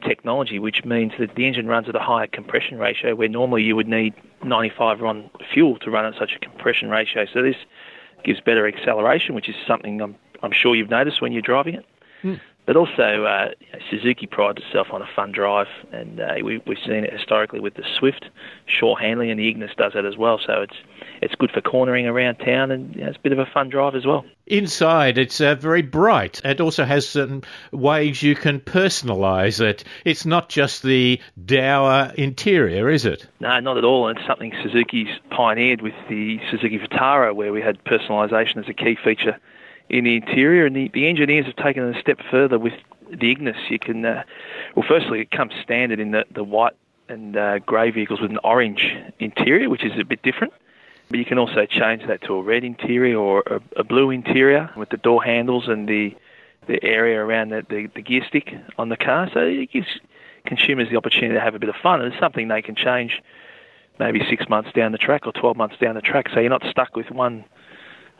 technology, 0.06 0.58
which 0.58 0.84
means 0.84 1.12
that 1.18 1.34
the 1.34 1.46
engine 1.46 1.66
runs 1.66 1.88
at 1.88 1.96
a 1.96 2.00
higher 2.00 2.26
compression 2.26 2.78
ratio 2.78 3.14
where 3.14 3.28
normally 3.28 3.62
you 3.62 3.76
would 3.76 3.88
need 3.88 4.14
95 4.44 5.00
RON 5.00 5.30
fuel 5.52 5.78
to 5.78 5.90
run 5.90 6.04
at 6.04 6.14
such 6.18 6.32
a 6.34 6.38
compression 6.38 6.88
ratio. 6.88 7.26
So 7.32 7.42
this 7.42 7.56
gives 8.24 8.40
better 8.40 8.66
acceleration, 8.66 9.34
which 9.34 9.48
is 9.48 9.54
something 9.66 10.00
I'm, 10.00 10.16
I'm 10.42 10.52
sure 10.52 10.74
you've 10.74 10.90
noticed 10.90 11.20
when 11.20 11.32
you're 11.32 11.42
driving 11.42 11.74
it. 11.74 11.86
Mm. 12.22 12.40
But 12.66 12.76
also, 12.76 13.24
uh, 13.24 13.50
Suzuki 13.90 14.26
prides 14.26 14.60
itself 14.60 14.88
on 14.90 15.00
a 15.00 15.06
fun 15.14 15.30
drive, 15.30 15.68
and 15.92 16.18
uh, 16.18 16.34
we, 16.42 16.58
we've 16.66 16.78
seen 16.84 17.04
it 17.04 17.12
historically 17.12 17.60
with 17.60 17.74
the 17.74 17.84
Swift, 17.96 18.28
short 18.66 19.00
handling, 19.00 19.30
and 19.30 19.38
the 19.38 19.48
Ignis 19.48 19.70
does 19.76 19.92
that 19.92 20.04
as 20.04 20.16
well. 20.16 20.40
So 20.44 20.62
it's 20.62 20.74
it's 21.22 21.36
good 21.36 21.52
for 21.52 21.60
cornering 21.60 22.08
around 22.08 22.36
town, 22.36 22.72
and 22.72 22.92
you 22.96 23.02
know, 23.02 23.08
it's 23.08 23.18
a 23.18 23.20
bit 23.20 23.30
of 23.30 23.38
a 23.38 23.46
fun 23.46 23.68
drive 23.68 23.94
as 23.94 24.04
well. 24.04 24.24
Inside, 24.48 25.16
it's 25.16 25.40
uh, 25.40 25.54
very 25.54 25.82
bright. 25.82 26.40
It 26.44 26.60
also 26.60 26.84
has 26.84 27.08
certain 27.08 27.44
ways 27.70 28.24
you 28.24 28.34
can 28.34 28.58
personalise 28.58 29.60
it. 29.60 29.84
It's 30.04 30.26
not 30.26 30.48
just 30.48 30.82
the 30.82 31.20
dour 31.44 32.12
interior, 32.16 32.90
is 32.90 33.04
it? 33.04 33.28
No, 33.38 33.60
not 33.60 33.78
at 33.78 33.84
all. 33.84 34.08
It's 34.08 34.26
something 34.26 34.52
Suzuki's 34.64 35.08
pioneered 35.30 35.82
with 35.82 35.94
the 36.08 36.40
Suzuki 36.50 36.80
Vitara, 36.80 37.32
where 37.32 37.52
we 37.52 37.62
had 37.62 37.82
personalisation 37.84 38.56
as 38.56 38.68
a 38.68 38.74
key 38.74 38.96
feature 39.02 39.38
in 39.88 40.04
the 40.04 40.16
interior, 40.16 40.66
and 40.66 40.74
the, 40.74 40.90
the 40.92 41.06
engineers 41.08 41.46
have 41.46 41.56
taken 41.56 41.84
it 41.84 41.96
a 41.96 42.00
step 42.00 42.18
further 42.30 42.58
with 42.58 42.74
the 43.10 43.30
Ignis. 43.30 43.56
You 43.68 43.78
can, 43.78 44.04
uh, 44.04 44.24
well, 44.74 44.84
firstly, 44.86 45.20
it 45.20 45.30
comes 45.30 45.52
standard 45.62 46.00
in 46.00 46.10
the, 46.10 46.24
the 46.32 46.44
white 46.44 46.74
and 47.08 47.36
uh, 47.36 47.60
grey 47.60 47.90
vehicles 47.90 48.20
with 48.20 48.30
an 48.30 48.40
orange 48.42 48.96
interior, 49.18 49.68
which 49.68 49.84
is 49.84 49.92
a 49.98 50.04
bit 50.04 50.22
different. 50.22 50.52
But 51.08 51.20
you 51.20 51.24
can 51.24 51.38
also 51.38 51.66
change 51.66 52.06
that 52.08 52.22
to 52.22 52.34
a 52.34 52.42
red 52.42 52.64
interior 52.64 53.16
or 53.16 53.44
a, 53.46 53.60
a 53.76 53.84
blue 53.84 54.10
interior 54.10 54.70
with 54.76 54.88
the 54.90 54.96
door 54.96 55.22
handles 55.22 55.68
and 55.68 55.88
the 55.88 56.16
the 56.66 56.82
area 56.82 57.20
around 57.20 57.50
the, 57.50 57.64
the, 57.68 57.86
the 57.94 58.02
gear 58.02 58.24
stick 58.26 58.52
on 58.76 58.88
the 58.88 58.96
car. 58.96 59.30
So 59.32 59.38
it 59.38 59.70
gives 59.70 59.86
consumers 60.46 60.88
the 60.90 60.96
opportunity 60.96 61.34
to 61.34 61.40
have 61.40 61.54
a 61.54 61.60
bit 61.60 61.68
of 61.68 61.76
fun. 61.76 62.00
And 62.00 62.12
it's 62.12 62.20
something 62.20 62.48
they 62.48 62.60
can 62.60 62.74
change 62.74 63.22
maybe 64.00 64.20
six 64.28 64.48
months 64.48 64.72
down 64.72 64.90
the 64.90 64.98
track 64.98 65.28
or 65.28 65.32
12 65.32 65.56
months 65.56 65.76
down 65.80 65.94
the 65.94 66.00
track. 66.00 66.28
So 66.34 66.40
you're 66.40 66.50
not 66.50 66.64
stuck 66.68 66.96
with 66.96 67.10
one 67.12 67.44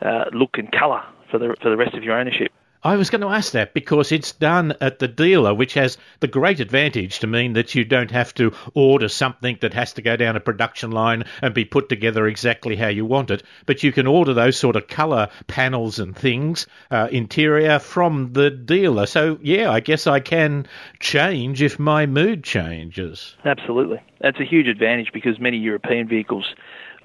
uh, 0.01 0.25
look 0.31 0.57
and 0.57 0.71
colour 0.71 1.03
for 1.31 1.37
the 1.37 1.55
for 1.61 1.69
the 1.69 1.77
rest 1.77 1.95
of 1.95 2.03
your 2.03 2.19
ownership. 2.19 2.51
I 2.83 2.95
was 2.95 3.09
going 3.09 3.21
to 3.21 3.27
ask 3.27 3.53
that 3.53 3.73
because 3.73 4.11
it's 4.11 4.31
done 4.31 4.75
at 4.79 4.99
the 4.99 5.07
dealer, 5.07 5.53
which 5.53 5.73
has 5.73 5.97
the 6.19 6.27
great 6.27 6.59
advantage 6.59 7.19
to 7.19 7.27
mean 7.27 7.53
that 7.53 7.73
you 7.73 7.83
don't 7.83 8.11
have 8.11 8.33
to 8.35 8.53
order 8.75 9.09
something 9.09 9.57
that 9.61 9.73
has 9.73 9.93
to 9.93 10.01
go 10.01 10.15
down 10.15 10.35
a 10.35 10.39
production 10.39 10.91
line 10.91 11.23
and 11.41 11.55
be 11.55 11.65
put 11.65 11.89
together 11.89 12.27
exactly 12.27 12.75
how 12.75 12.87
you 12.87 13.03
want 13.03 13.31
it. 13.31 13.41
But 13.65 13.81
you 13.81 13.91
can 13.91 14.05
order 14.05 14.33
those 14.33 14.57
sort 14.57 14.75
of 14.75 14.87
colour 14.87 15.29
panels 15.47 15.97
and 15.97 16.15
things, 16.15 16.67
uh, 16.91 17.07
interior, 17.11 17.79
from 17.79 18.33
the 18.33 18.51
dealer. 18.51 19.07
So, 19.07 19.39
yeah, 19.41 19.71
I 19.71 19.79
guess 19.79 20.05
I 20.05 20.19
can 20.19 20.67
change 20.99 21.63
if 21.63 21.79
my 21.79 22.05
mood 22.05 22.43
changes. 22.43 23.35
Absolutely. 23.43 24.01
That's 24.21 24.39
a 24.39 24.45
huge 24.45 24.67
advantage 24.67 25.11
because 25.11 25.39
many 25.39 25.57
European 25.57 26.07
vehicles 26.07 26.53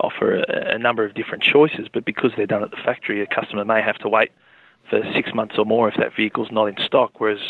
offer 0.00 0.36
a, 0.36 0.74
a 0.74 0.78
number 0.78 1.04
of 1.04 1.14
different 1.14 1.42
choices, 1.42 1.88
but 1.92 2.04
because 2.04 2.32
they're 2.36 2.46
done 2.46 2.62
at 2.62 2.70
the 2.70 2.76
factory, 2.76 3.22
a 3.22 3.26
customer 3.26 3.64
may 3.64 3.82
have 3.82 3.98
to 3.98 4.08
wait 4.08 4.32
for 4.90 5.00
six 5.14 5.32
months 5.34 5.56
or 5.58 5.64
more 5.64 5.88
if 5.88 5.96
that 5.96 6.14
vehicle's 6.14 6.50
not 6.50 6.66
in 6.66 6.76
stock. 6.84 7.20
Whereas 7.20 7.40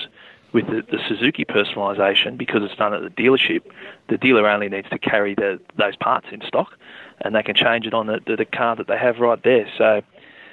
with 0.52 0.66
the, 0.66 0.82
the 0.90 0.99
Suzuki 1.08 1.44
personalisation, 1.44 2.37
because 2.37 2.62
it's 2.62 2.76
done 2.76 2.92
at 2.92 3.02
the 3.02 3.22
dealership, 3.22 3.62
the 4.08 4.18
dealer 4.18 4.49
only 4.49 4.68
needs 4.68 4.88
to 4.90 4.99
carry 4.99 5.34
the, 5.34 5.61
those 5.78 5.96
parts 5.96 6.26
in 6.30 6.42
stock, 6.46 6.76
and 7.20 7.34
they 7.34 7.42
can 7.42 7.54
change 7.54 7.87
it 7.87 7.94
on 7.94 8.06
the, 8.06 8.20
the, 8.26 8.37
the 8.37 8.44
car 8.44 8.76
that 8.76 8.87
they 8.87 8.99
have 8.99 9.18
right 9.18 9.42
there. 9.42 9.66
So 9.78 10.02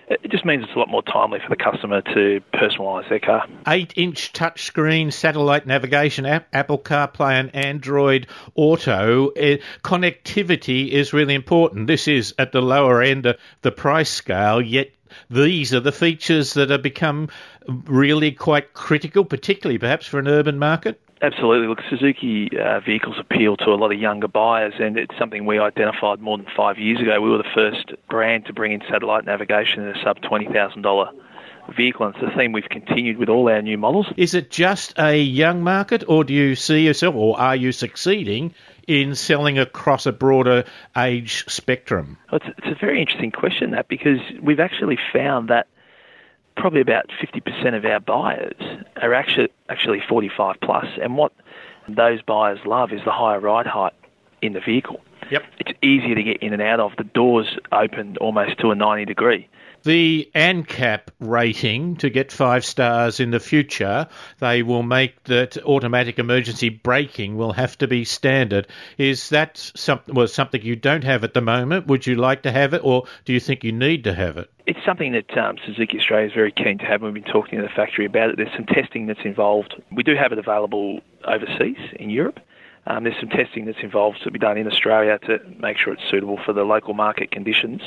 it 0.10 0.32
just 0.32 0.44
means 0.46 0.64
it's 0.64 0.76
a 0.76 0.80
lot 0.80 0.90
more 0.90 1.04
timely 1.04 1.40
for 1.40 1.50
the 1.50 1.56
customer 1.56 2.02
to 2.02 2.42
personalise 2.54 3.08
their 3.10 3.20
car. 3.20 3.48
Eight 3.68 3.94
inch 3.96 4.34
touchscreen 4.34 5.14
satellite 5.14 5.68
navigation, 5.68 6.26
app, 6.26 6.48
Apple 6.52 6.80
CarPlay 6.80 7.40
and 7.40 7.56
Android 7.56 8.28
Auto. 8.56 9.30
Uh, 9.30 9.58
connectivity 9.84 10.90
is 10.90 11.14
really 11.14 11.36
important. 11.36 11.88
This 11.88 12.08
is 12.08 12.34
at 12.40 12.52
the 12.52 12.62
lower 12.62 13.02
end 13.02 13.26
of 13.26 13.38
the 13.62 13.72
price 13.72 14.10
scale, 14.10 14.62
yet 14.62 14.92
these 15.30 15.74
are 15.74 15.80
the 15.80 15.92
features 15.92 16.54
that 16.54 16.70
have 16.70 16.82
become 16.82 17.30
really 17.68 18.32
quite 18.32 18.74
critical, 18.74 19.26
particularly 19.26 19.78
perhaps 19.78 20.06
for 20.06 20.20
an 20.20 20.28
urban 20.28 20.58
market. 20.58 21.00
Absolutely. 21.22 21.68
Look, 21.68 21.82
Suzuki 21.90 22.50
uh, 22.58 22.80
vehicles 22.80 23.18
appeal 23.20 23.58
to 23.58 23.72
a 23.72 23.76
lot 23.76 23.92
of 23.92 24.00
younger 24.00 24.28
buyers, 24.28 24.74
and 24.80 24.98
it's 24.98 25.18
something 25.18 25.46
we 25.46 25.60
identified 25.60 26.22
more 26.22 26.38
than 26.38 26.48
five 26.56 26.78
years 26.78 27.02
ago. 27.02 27.20
We 27.20 27.30
were 27.30 27.38
the 27.38 27.50
first 27.54 27.92
brand 28.10 28.46
to 28.46 28.54
bring 28.54 28.72
in 28.72 28.82
satellite 28.90 29.26
navigation 29.26 29.84
in 29.84 29.96
a 29.96 30.02
sub 30.02 30.22
$20,000 30.22 31.12
vehicle, 31.76 32.06
and 32.06 32.16
it's 32.16 32.34
a 32.34 32.38
theme 32.38 32.54
we've 32.54 32.70
continued 32.70 33.18
with 33.18 33.28
all 33.28 33.50
our 33.50 33.62
new 33.62 33.78
models. 33.78 34.08
Is 34.16 34.34
it 34.34 34.50
just 34.50 34.98
a 34.98 35.18
young 35.18 35.62
market, 35.62 36.04
or 36.08 36.24
do 36.24 36.34
you 36.34 36.56
see 36.56 36.86
yourself, 36.86 37.16
or 37.16 37.38
are 37.38 37.56
you 37.56 37.74
succeeding 37.74 38.54
in 38.88 39.14
selling 39.14 39.60
across 39.60 40.06
a 40.06 40.14
broader 40.14 40.64
age 40.98 41.46
spectrum? 41.50 42.18
It's, 42.32 42.46
it's 42.58 42.68
a 42.68 42.80
very 42.80 43.02
interesting 43.02 43.32
question, 43.32 43.72
that, 43.72 43.90
because 43.90 44.20
we've 44.42 44.60
actually 44.60 44.98
found 45.12 45.50
that 45.50 45.68
probably 46.60 46.82
about 46.82 47.10
50% 47.22 47.76
of 47.76 47.86
our 47.86 48.00
buyers 48.00 48.62
are 49.02 49.14
actually 49.14 49.50
actually 49.70 50.02
45 50.08 50.58
plus, 50.62 50.86
and 51.02 51.18
what 51.18 51.32
those 51.88 52.22
buyers 52.22 52.60
love 52.66 52.92
is 52.92 53.02
the 53.06 53.12
higher 53.12 53.40
ride 53.40 53.66
height 53.66 53.94
in 54.42 54.54
the 54.54 54.60
vehicle. 54.60 55.00
Yep. 55.32 55.44
It's 55.60 55.80
easier 55.82 56.16
to 56.16 56.24
get 56.24 56.44
in 56.44 56.54
and 56.54 56.62
out 56.62 56.80
of. 56.80 56.92
The 56.98 57.04
doors 57.04 57.58
open 57.72 58.18
almost 58.18 58.60
to 58.60 58.72
a 58.72 58.76
90 58.76 59.06
degree 59.06 59.48
the 59.84 60.30
ANCAP 60.36 61.02
rating 61.20 61.96
to 61.98 62.10
get 62.10 62.32
five 62.32 62.66
stars 62.66 63.20
in 63.20 63.32
the 63.32 63.40
future, 63.40 64.08
they 64.40 64.64
will 64.64 64.84
make 64.84 65.24
that 65.26 65.58
automatic 65.64 66.20
emergency 66.20 66.70
braking 66.70 67.38
will 67.38 67.54
have 67.54 67.78
to 67.78 67.88
be 67.88 68.04
standard. 68.04 68.68
Is 68.98 69.30
that 69.30 69.58
something, 69.76 70.16
well, 70.16 70.28
something 70.28 70.62
you 70.62 70.76
don't 70.76 71.04
have 71.04 71.24
at 71.24 71.34
the 71.34 71.42
moment? 71.42 71.88
Would 71.88 72.06
you 72.06 72.16
like 72.16 72.44
to 72.44 72.52
have 72.52 72.74
it, 72.74 72.82
or 72.84 73.06
do 73.26 73.34
you 73.34 73.40
think 73.40 73.64
you 73.64 73.72
need 73.72 74.04
to 74.04 74.14
have 74.14 74.38
it? 74.38 74.50
It's 74.70 74.86
something 74.86 75.14
that 75.14 75.36
um, 75.36 75.58
Suzuki 75.66 75.98
Australia 75.98 76.28
is 76.28 76.34
very 76.34 76.52
keen 76.52 76.78
to 76.78 76.86
have. 76.86 77.02
And 77.02 77.12
we've 77.12 77.24
been 77.24 77.34
talking 77.34 77.58
to 77.58 77.64
the 77.64 77.74
factory 77.74 78.06
about 78.06 78.30
it. 78.30 78.38
There's 78.38 78.54
some 78.54 78.68
testing 78.68 79.08
that's 79.08 79.26
involved. 79.26 79.82
We 79.92 80.04
do 80.04 80.16
have 80.16 80.32
it 80.32 80.38
available 80.38 81.00
overseas 81.24 81.80
in 81.94 82.12
Europe. 82.12 82.40
Um, 82.86 83.04
there's 83.04 83.20
some 83.20 83.30
testing 83.30 83.66
that's 83.66 83.80
involved 83.82 84.22
to 84.22 84.30
be 84.30 84.38
done 84.38 84.60
in 84.60 84.68
Australia 84.68 85.18
to 85.26 85.40
make 85.58 85.78
sure 85.80 85.94
it's 85.94 86.08
suitable 86.08 86.38
for 86.46 86.54
the 86.54 86.66
local 86.66 86.94
market 86.94 87.32
conditions. 87.32 87.82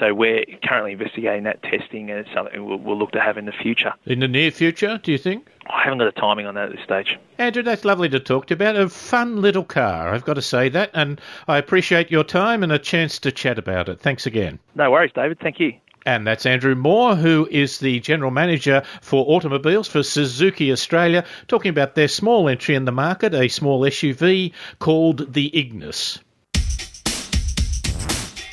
So 0.00 0.14
we're 0.14 0.46
currently 0.64 0.92
investigating 0.92 1.44
that 1.44 1.62
testing, 1.62 2.10
and 2.10 2.20
it's 2.20 2.32
something 2.34 2.64
we'll, 2.64 2.78
we'll, 2.78 2.98
look 2.98 3.12
to 3.12 3.20
have 3.20 3.36
in 3.36 3.44
the 3.44 3.52
future. 3.52 3.92
In 4.06 4.20
the 4.20 4.26
near 4.26 4.50
future, 4.50 4.98
do 5.02 5.12
you 5.12 5.18
think? 5.18 5.46
I 5.68 5.82
haven't 5.84 5.98
got 5.98 6.08
a 6.08 6.12
timing 6.12 6.46
on 6.46 6.54
that 6.54 6.70
at 6.70 6.76
this 6.76 6.82
stage. 6.82 7.18
Andrew, 7.36 7.62
that's 7.62 7.84
lovely 7.84 8.08
to 8.08 8.18
talk 8.18 8.46
to 8.46 8.52
you 8.52 8.56
about. 8.56 8.76
A 8.76 8.88
fun 8.88 9.42
little 9.42 9.64
car, 9.64 10.14
I've 10.14 10.24
got 10.24 10.34
to 10.34 10.42
say 10.42 10.70
that, 10.70 10.90
and 10.94 11.20
I 11.46 11.58
appreciate 11.58 12.10
your 12.10 12.24
time 12.24 12.62
and 12.62 12.72
a 12.72 12.78
chance 12.78 13.18
to 13.20 13.30
chat 13.30 13.58
about 13.58 13.90
it. 13.90 14.00
Thanks 14.00 14.26
again. 14.26 14.58
No 14.74 14.90
worries, 14.90 15.12
David. 15.14 15.38
Thank 15.40 15.60
you. 15.60 15.74
And 16.06 16.24
that's 16.24 16.46
Andrew 16.46 16.76
Moore, 16.76 17.16
who 17.16 17.48
is 17.50 17.78
the 17.78 17.98
General 17.98 18.30
Manager 18.30 18.84
for 19.00 19.26
automobiles 19.26 19.88
for 19.88 20.04
Suzuki 20.04 20.70
Australia, 20.70 21.24
talking 21.48 21.68
about 21.68 21.96
their 21.96 22.06
small 22.06 22.48
entry 22.48 22.76
in 22.76 22.84
the 22.84 22.92
market, 22.92 23.34
a 23.34 23.48
small 23.48 23.80
SUV 23.80 24.52
called 24.78 25.32
the 25.32 25.50
Ignis. 25.52 26.20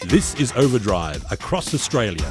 This 0.07 0.33
is 0.39 0.51
Overdrive 0.53 1.23
across 1.31 1.75
Australia. 1.75 2.25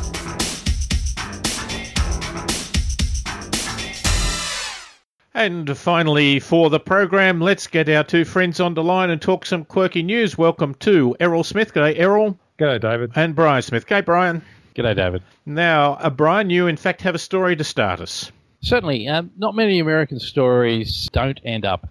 And 5.34 5.78
finally, 5.78 6.40
for 6.40 6.68
the 6.68 6.80
program, 6.80 7.40
let's 7.40 7.68
get 7.68 7.88
our 7.88 8.02
two 8.02 8.24
friends 8.24 8.58
on 8.58 8.74
the 8.74 8.82
line 8.82 9.10
and 9.10 9.22
talk 9.22 9.46
some 9.46 9.64
quirky 9.64 10.02
news. 10.02 10.36
Welcome 10.36 10.74
to 10.80 11.14
Errol 11.20 11.44
Smith. 11.44 11.72
G'day, 11.72 11.96
Errol. 11.96 12.36
G'day, 12.58 12.80
David. 12.80 13.12
And 13.14 13.36
Brian 13.36 13.62
Smith. 13.62 13.86
G'day, 13.86 14.04
Brian. 14.04 14.42
G'day, 14.74 14.96
David. 14.96 15.22
Now, 15.44 15.94
uh, 15.94 16.08
Brian, 16.08 16.48
you 16.48 16.66
in 16.66 16.78
fact 16.78 17.02
have 17.02 17.14
a 17.14 17.18
story 17.18 17.56
to 17.56 17.64
start 17.64 18.00
us. 18.00 18.32
Certainly. 18.62 19.08
Um, 19.08 19.30
not 19.36 19.54
many 19.54 19.80
American 19.80 20.18
stories 20.18 21.10
don't 21.12 21.40
end 21.44 21.66
up 21.66 21.88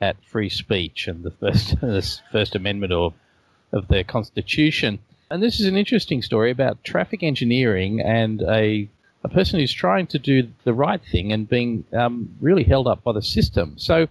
at 0.00 0.16
free 0.24 0.48
speech 0.48 1.08
and 1.08 1.22
the 1.24 1.30
First, 1.30 1.80
the 1.80 2.20
First 2.30 2.54
Amendment 2.54 2.92
or 2.92 3.12
of 3.72 3.88
their 3.88 4.04
Constitution. 4.04 4.98
And 5.30 5.42
this 5.42 5.60
is 5.60 5.66
an 5.66 5.76
interesting 5.76 6.22
story 6.22 6.50
about 6.50 6.84
traffic 6.84 7.22
engineering 7.22 8.00
and 8.00 8.42
a, 8.42 8.88
a 9.24 9.28
person 9.28 9.60
who's 9.60 9.72
trying 9.72 10.06
to 10.08 10.18
do 10.18 10.48
the 10.64 10.74
right 10.74 11.00
thing 11.10 11.32
and 11.32 11.48
being 11.48 11.84
um, 11.92 12.34
really 12.40 12.64
held 12.64 12.86
up 12.86 13.02
by 13.02 13.12
the 13.12 13.22
system. 13.22 13.74
So, 13.76 14.08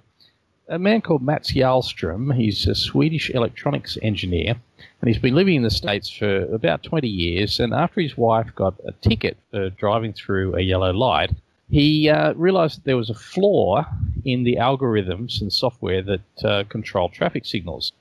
a 0.68 0.80
man 0.80 1.02
called 1.02 1.22
Mats 1.22 1.52
Jarlstrom, 1.52 2.34
he's 2.36 2.66
a 2.66 2.76
Swedish 2.76 3.30
electronics 3.30 3.98
engineer, 4.02 4.56
and 5.02 5.08
he's 5.08 5.18
been 5.18 5.36
living 5.36 5.56
in 5.56 5.64
the 5.64 5.72
States 5.72 6.10
for 6.10 6.44
about 6.54 6.84
20 6.84 7.08
years. 7.08 7.60
And 7.60 7.74
after 7.74 8.02
his 8.02 8.18
wife 8.18 8.54
got 8.56 8.76
a 8.86 8.92
ticket 9.08 9.38
for 9.52 9.70
driving 9.72 10.14
through 10.14 10.56
a 10.56 10.62
yellow 10.62 10.92
light, 10.92 11.32
he 11.70 12.10
uh, 12.10 12.34
realized 12.34 12.78
that 12.78 12.84
there 12.84 12.98
was 12.98 13.10
a 13.10 13.16
flaw 13.16 13.86
in 14.26 14.44
the 14.44 14.58
algorithms 14.58 15.42
and 15.42 15.52
software 15.52 16.02
that 16.02 16.44
uh, 16.44 16.64
control 16.66 17.10
traffic 17.10 17.46
signals. 17.46 17.94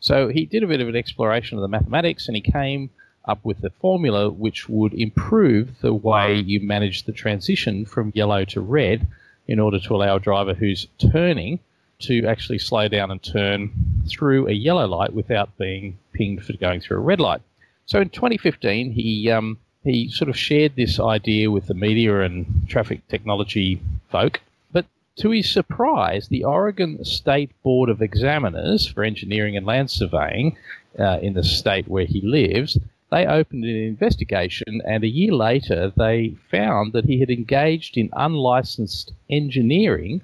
So 0.00 0.28
he 0.28 0.46
did 0.46 0.62
a 0.62 0.66
bit 0.66 0.80
of 0.80 0.88
an 0.88 0.96
exploration 0.96 1.58
of 1.58 1.62
the 1.62 1.68
mathematics 1.68 2.26
and 2.26 2.34
he 2.34 2.42
came 2.42 2.90
up 3.24 3.38
with 3.44 3.62
a 3.62 3.70
formula 3.70 4.30
which 4.30 4.68
would 4.68 4.94
improve 4.94 5.80
the 5.80 5.94
way 5.94 6.34
you 6.34 6.58
manage 6.58 7.04
the 7.04 7.12
transition 7.12 7.84
from 7.84 8.12
yellow 8.14 8.44
to 8.46 8.60
red 8.60 9.06
in 9.46 9.60
order 9.60 9.78
to 9.78 9.94
allow 9.94 10.16
a 10.16 10.20
driver 10.20 10.54
who's 10.54 10.88
turning 10.98 11.60
to 12.00 12.26
actually 12.26 12.58
slow 12.58 12.88
down 12.88 13.10
and 13.10 13.22
turn 13.22 13.70
through 14.08 14.48
a 14.48 14.52
yellow 14.52 14.86
light 14.86 15.12
without 15.12 15.56
being 15.58 15.98
pinged 16.12 16.44
for 16.44 16.52
going 16.54 16.80
through 16.80 16.98
a 16.98 17.00
red 17.00 17.20
light. 17.20 17.40
So 17.86 18.00
in 18.00 18.10
2015, 18.10 18.92
he 18.92 19.30
um, 19.30 19.58
he 19.84 20.08
sort 20.08 20.28
of 20.28 20.36
shared 20.36 20.76
this 20.76 21.00
idea 21.00 21.50
with 21.50 21.66
the 21.66 21.74
media 21.74 22.20
and 22.20 22.68
traffic 22.68 23.06
technology 23.08 23.80
folk, 24.10 24.40
But 24.70 24.86
to 25.16 25.30
his 25.30 25.50
surprise, 25.50 26.28
the 26.28 26.44
Oregon 26.44 27.04
State 27.04 27.50
Board 27.62 27.88
of 27.88 28.00
Examiners 28.00 28.86
for 28.86 29.02
Engineering 29.02 29.56
and 29.56 29.66
Land 29.66 29.90
Surveying 29.90 30.56
uh, 30.98 31.18
in 31.20 31.34
the 31.34 31.42
state 31.42 31.88
where 31.88 32.04
he 32.04 32.20
lives, 32.20 32.78
they 33.10 33.26
opened 33.26 33.64
an 33.64 33.76
investigation, 33.76 34.80
and 34.86 35.02
a 35.02 35.08
year 35.08 35.32
later, 35.32 35.92
they 35.96 36.36
found 36.50 36.92
that 36.92 37.04
he 37.04 37.20
had 37.20 37.30
engaged 37.30 37.98
in 37.98 38.08
unlicensed 38.12 39.12
engineering 39.28 40.22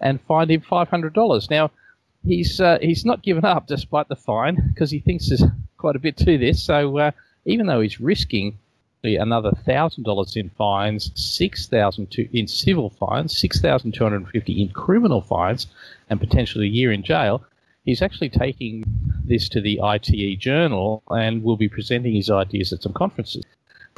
and 0.00 0.20
fined 0.22 0.50
him 0.50 0.62
$500. 0.62 1.50
Now, 1.50 1.70
he's 2.24 2.60
uh, 2.60 2.78
he's 2.80 3.04
not 3.04 3.22
given 3.22 3.44
up 3.44 3.66
despite 3.66 4.08
the 4.08 4.16
fine 4.16 4.56
because 4.68 4.90
he 4.90 5.00
thinks 5.00 5.28
there's 5.28 5.44
quite 5.78 5.96
a 5.96 6.00
bit 6.00 6.16
to 6.18 6.38
this. 6.38 6.62
So 6.62 6.98
uh, 6.98 7.10
even 7.44 7.66
though 7.66 7.80
he's 7.80 8.00
risking 8.00 8.58
another 9.02 9.52
thousand 9.64 10.04
dollars 10.04 10.36
in 10.36 10.50
fines, 10.50 11.10
six 11.14 11.66
thousand 11.66 12.14
in 12.32 12.46
civil 12.46 12.90
fines, 12.90 13.38
six 13.38 13.60
thousand 13.60 13.92
two 13.92 14.04
hundred 14.04 14.16
and 14.16 14.28
fifty 14.28 14.60
in 14.60 14.68
criminal 14.70 15.22
fines, 15.22 15.66
and 16.08 16.20
potentially 16.20 16.66
a 16.66 16.70
year 16.70 16.92
in 16.92 17.02
jail. 17.02 17.44
He's 17.84 18.02
actually 18.02 18.28
taking 18.28 18.84
this 19.24 19.48
to 19.48 19.60
the 19.60 19.80
ITE 19.82 20.38
Journal 20.38 21.02
and 21.08 21.42
will 21.42 21.56
be 21.56 21.68
presenting 21.68 22.14
his 22.14 22.30
ideas 22.30 22.74
at 22.74 22.82
some 22.82 22.92
conferences. 22.92 23.44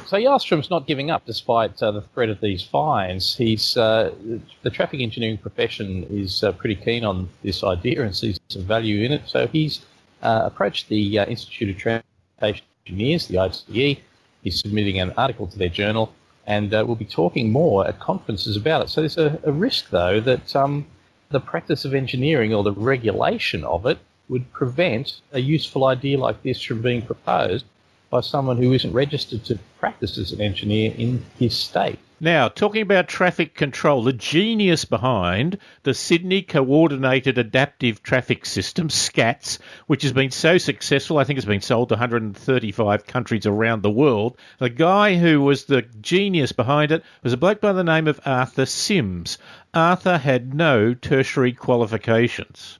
So 0.05 0.17
Jarlstrom's 0.17 0.69
not 0.69 0.85
giving 0.85 1.09
up 1.09 1.25
despite 1.25 1.81
uh, 1.81 1.91
the 1.91 2.01
threat 2.01 2.29
of 2.29 2.41
these 2.41 2.63
fines. 2.63 3.35
He's 3.35 3.77
uh, 3.77 4.13
the 4.61 4.69
traffic 4.69 5.01
engineering 5.01 5.37
profession 5.37 6.05
is 6.09 6.43
uh, 6.43 6.51
pretty 6.51 6.75
keen 6.75 7.05
on 7.05 7.29
this 7.41 7.63
idea 7.63 8.03
and 8.03 8.15
sees 8.15 8.39
some 8.49 8.63
value 8.63 9.05
in 9.05 9.13
it. 9.13 9.21
So 9.27 9.47
he's 9.47 9.81
uh, 10.21 10.41
approached 10.45 10.89
the 10.89 11.19
uh, 11.19 11.25
Institute 11.25 11.69
of 11.69 11.77
Transportation 11.77 12.65
Engineers, 12.85 13.27
the 13.27 13.39
ITE, 13.39 13.99
is 14.43 14.59
submitting 14.59 14.99
an 14.99 15.13
article 15.17 15.47
to 15.47 15.57
their 15.57 15.69
journal, 15.69 16.13
and 16.45 16.73
uh, 16.73 16.83
we'll 16.85 16.97
be 16.97 17.05
talking 17.05 17.51
more 17.51 17.87
at 17.87 17.99
conferences 17.99 18.57
about 18.57 18.81
it. 18.83 18.89
So 18.89 19.01
there's 19.01 19.17
a, 19.17 19.39
a 19.45 19.51
risk, 19.51 19.89
though, 19.89 20.19
that 20.19 20.53
um, 20.55 20.85
the 21.29 21.39
practice 21.39 21.85
of 21.85 21.93
engineering 21.93 22.53
or 22.53 22.63
the 22.63 22.73
regulation 22.73 23.63
of 23.63 23.85
it 23.85 23.99
would 24.27 24.51
prevent 24.51 25.21
a 25.31 25.39
useful 25.39 25.85
idea 25.85 26.17
like 26.17 26.43
this 26.43 26.61
from 26.61 26.81
being 26.81 27.01
proposed 27.01 27.65
by 28.13 28.21
someone 28.21 28.57
who 28.57 28.71
isn't 28.73 28.93
registered 28.93 29.43
to 29.43 29.57
practice 29.79 30.19
as 30.19 30.31
an 30.31 30.39
engineer 30.39 30.93
in 30.95 31.25
his 31.39 31.57
state. 31.57 31.97
Now, 32.19 32.47
talking 32.47 32.83
about 32.83 33.07
traffic 33.07 33.55
control, 33.55 34.03
the 34.03 34.13
genius 34.13 34.85
behind 34.85 35.57
the 35.81 35.95
Sydney 35.95 36.43
Coordinated 36.43 37.39
Adaptive 37.39 38.03
Traffic 38.03 38.45
System, 38.45 38.91
SCATS, 38.91 39.57
which 39.87 40.03
has 40.03 40.13
been 40.13 40.29
so 40.29 40.59
successful, 40.59 41.17
I 41.17 41.23
think 41.23 41.37
it's 41.37 41.47
been 41.47 41.59
sold 41.59 41.89
to 41.89 41.95
135 41.95 43.07
countries 43.07 43.47
around 43.47 43.81
the 43.81 43.89
world. 43.89 44.37
The 44.59 44.69
guy 44.69 45.15
who 45.15 45.41
was 45.41 45.63
the 45.63 45.81
genius 45.81 46.51
behind 46.51 46.91
it 46.91 47.03
was 47.23 47.33
a 47.33 47.37
bloke 47.37 47.61
by 47.61 47.73
the 47.73 47.83
name 47.83 48.07
of 48.07 48.21
Arthur 48.27 48.67
Sims. 48.67 49.39
Arthur 49.73 50.19
had 50.19 50.53
no 50.53 50.93
tertiary 50.93 51.51
qualifications. 51.51 52.77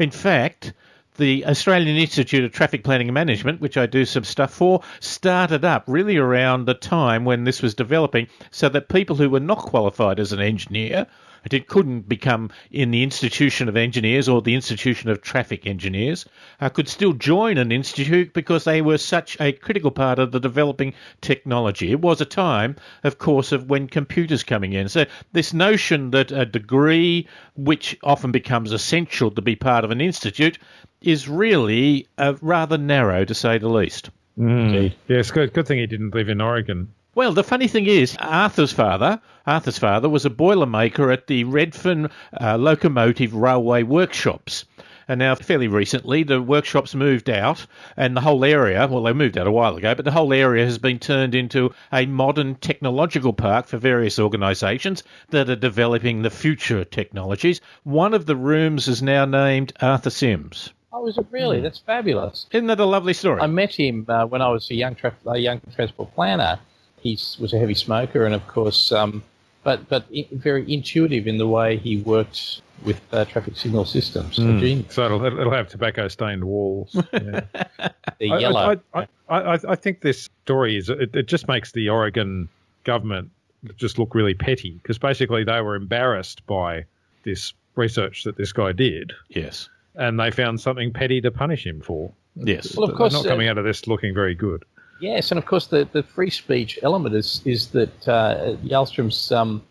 In 0.00 0.10
fact, 0.10 0.72
the 1.16 1.46
Australian 1.46 1.96
Institute 1.96 2.44
of 2.44 2.52
Traffic 2.52 2.84
Planning 2.84 3.08
and 3.08 3.14
Management, 3.14 3.60
which 3.60 3.76
I 3.76 3.86
do 3.86 4.04
some 4.04 4.24
stuff 4.24 4.52
for, 4.52 4.82
started 5.00 5.64
up 5.64 5.84
really 5.86 6.16
around 6.16 6.64
the 6.64 6.74
time 6.74 7.24
when 7.24 7.44
this 7.44 7.62
was 7.62 7.74
developing 7.74 8.26
so 8.50 8.68
that 8.68 8.88
people 8.88 9.16
who 9.16 9.30
were 9.30 9.40
not 9.40 9.58
qualified 9.58 10.18
as 10.18 10.32
an 10.32 10.40
engineer 10.40 11.06
it 11.52 11.68
couldn't 11.68 12.08
become 12.08 12.50
in 12.70 12.90
the 12.90 13.02
institution 13.02 13.68
of 13.68 13.76
engineers 13.76 14.28
or 14.28 14.40
the 14.40 14.54
institution 14.54 15.10
of 15.10 15.20
traffic 15.20 15.66
engineers, 15.66 16.24
uh, 16.60 16.68
could 16.68 16.88
still 16.88 17.12
join 17.12 17.58
an 17.58 17.72
institute 17.72 18.32
because 18.32 18.64
they 18.64 18.80
were 18.80 18.98
such 18.98 19.38
a 19.40 19.52
critical 19.52 19.90
part 19.90 20.18
of 20.18 20.32
the 20.32 20.40
developing 20.40 20.94
technology. 21.20 21.90
It 21.90 22.00
was 22.00 22.20
a 22.20 22.24
time, 22.24 22.76
of 23.02 23.18
course, 23.18 23.52
of 23.52 23.68
when 23.68 23.88
computers 23.88 24.42
coming 24.42 24.72
in. 24.72 24.88
So 24.88 25.04
this 25.32 25.52
notion 25.52 26.10
that 26.12 26.32
a 26.32 26.46
degree, 26.46 27.28
which 27.56 27.98
often 28.02 28.32
becomes 28.32 28.72
essential 28.72 29.30
to 29.32 29.42
be 29.42 29.56
part 29.56 29.84
of 29.84 29.90
an 29.90 30.00
institute, 30.00 30.58
is 31.00 31.28
really 31.28 32.06
uh, 32.16 32.34
rather 32.40 32.78
narrow, 32.78 33.24
to 33.24 33.34
say 33.34 33.58
the 33.58 33.68
least. 33.68 34.10
Mm. 34.38 34.92
Yes, 35.08 35.30
good. 35.30 35.52
Good 35.52 35.66
thing 35.66 35.78
he 35.78 35.86
didn't 35.86 36.14
live 36.14 36.28
in 36.28 36.40
Oregon. 36.40 36.88
Well, 37.16 37.32
the 37.32 37.44
funny 37.44 37.68
thing 37.68 37.86
is, 37.86 38.16
Arthur's 38.18 38.72
father, 38.72 39.20
Arthur's 39.46 39.78
father 39.78 40.08
was 40.08 40.26
a 40.26 40.30
boilermaker 40.30 41.12
at 41.12 41.28
the 41.28 41.44
Redfern 41.44 42.10
uh, 42.40 42.56
Locomotive 42.58 43.32
Railway 43.32 43.84
Workshops. 43.84 44.64
And 45.06 45.20
now, 45.20 45.36
fairly 45.36 45.68
recently, 45.68 46.24
the 46.24 46.42
workshops 46.42 46.92
moved 46.92 47.30
out, 47.30 47.66
and 47.96 48.16
the 48.16 48.20
whole 48.20 48.44
area 48.44 48.84
well, 48.88 49.04
they 49.04 49.12
moved 49.12 49.38
out 49.38 49.46
a 49.46 49.52
while 49.52 49.76
ago, 49.76 49.94
but 49.94 50.04
the 50.04 50.10
whole 50.10 50.32
area 50.32 50.64
has 50.64 50.78
been 50.78 50.98
turned 50.98 51.36
into 51.36 51.72
a 51.92 52.04
modern 52.06 52.56
technological 52.56 53.32
park 53.32 53.68
for 53.68 53.78
various 53.78 54.18
organisations 54.18 55.04
that 55.28 55.48
are 55.48 55.54
developing 55.54 56.22
the 56.22 56.30
future 56.30 56.84
technologies. 56.84 57.60
One 57.84 58.12
of 58.14 58.26
the 58.26 58.34
rooms 58.34 58.88
is 58.88 59.02
now 59.02 59.24
named 59.24 59.72
Arthur 59.80 60.10
Sims. 60.10 60.70
Oh, 60.92 61.06
is 61.06 61.16
it 61.16 61.26
really? 61.30 61.58
Mm. 61.58 61.62
That's 61.62 61.78
fabulous. 61.78 62.46
Isn't 62.50 62.66
that 62.66 62.80
a 62.80 62.84
lovely 62.84 63.12
story? 63.12 63.40
I 63.40 63.46
met 63.46 63.72
him 63.72 64.04
uh, 64.08 64.26
when 64.26 64.42
I 64.42 64.48
was 64.48 64.68
a 64.70 64.74
young, 64.74 64.96
tra- 64.96 65.14
a 65.26 65.38
young 65.38 65.60
transport 65.76 66.12
planner 66.16 66.58
he 67.04 67.18
was 67.38 67.52
a 67.52 67.58
heavy 67.58 67.74
smoker, 67.74 68.24
and 68.24 68.34
of 68.34 68.44
course, 68.48 68.90
um, 68.90 69.22
but 69.62 69.88
but 69.88 70.06
very 70.32 70.70
intuitive 70.72 71.28
in 71.28 71.38
the 71.38 71.46
way 71.46 71.76
he 71.76 71.98
worked 71.98 72.62
with 72.82 73.00
uh, 73.12 73.24
traffic 73.26 73.56
signal 73.56 73.84
systems. 73.84 74.38
Mm. 74.38 74.90
So 74.90 75.04
it'll, 75.04 75.24
it'll 75.24 75.52
have 75.52 75.68
tobacco 75.68 76.08
stained 76.08 76.42
walls. 76.42 76.96
Yeah. 77.12 77.40
the 78.18 78.28
yellow. 78.28 78.80
I, 78.92 79.06
I, 79.28 79.38
I, 79.38 79.58
I, 79.68 79.74
think 79.76 80.00
this 80.00 80.28
story 80.44 80.76
is 80.76 80.88
it, 80.88 81.14
it 81.14 81.26
just 81.26 81.48
makes 81.48 81.72
the 81.72 81.88
Oregon 81.88 82.48
government 82.84 83.30
just 83.76 83.98
look 83.98 84.14
really 84.14 84.34
petty 84.34 84.72
because 84.82 84.98
basically 84.98 85.44
they 85.44 85.60
were 85.60 85.74
embarrassed 85.74 86.46
by 86.46 86.84
this 87.24 87.52
research 87.76 88.24
that 88.24 88.36
this 88.36 88.52
guy 88.52 88.72
did. 88.72 89.12
Yes. 89.28 89.68
And 89.94 90.18
they 90.18 90.30
found 90.30 90.60
something 90.60 90.92
petty 90.92 91.20
to 91.20 91.30
punish 91.30 91.66
him 91.66 91.80
for. 91.80 92.12
Yes. 92.36 92.76
Well, 92.76 92.90
of 92.90 92.96
course, 92.96 93.12
they're 93.12 93.22
not 93.22 93.28
coming 93.28 93.48
uh, 93.48 93.52
out 93.52 93.58
of 93.58 93.64
this 93.64 93.86
looking 93.86 94.14
very 94.14 94.34
good. 94.34 94.64
Yes, 95.00 95.30
and 95.30 95.38
of 95.38 95.46
course 95.46 95.66
the, 95.66 95.88
the 95.92 96.02
free 96.02 96.30
speech 96.30 96.78
element 96.82 97.14
is 97.14 97.42
is 97.44 97.68
that 97.68 98.08
uh, 98.08 98.56
Jarlstrom's 98.64 99.32
um, 99.32 99.62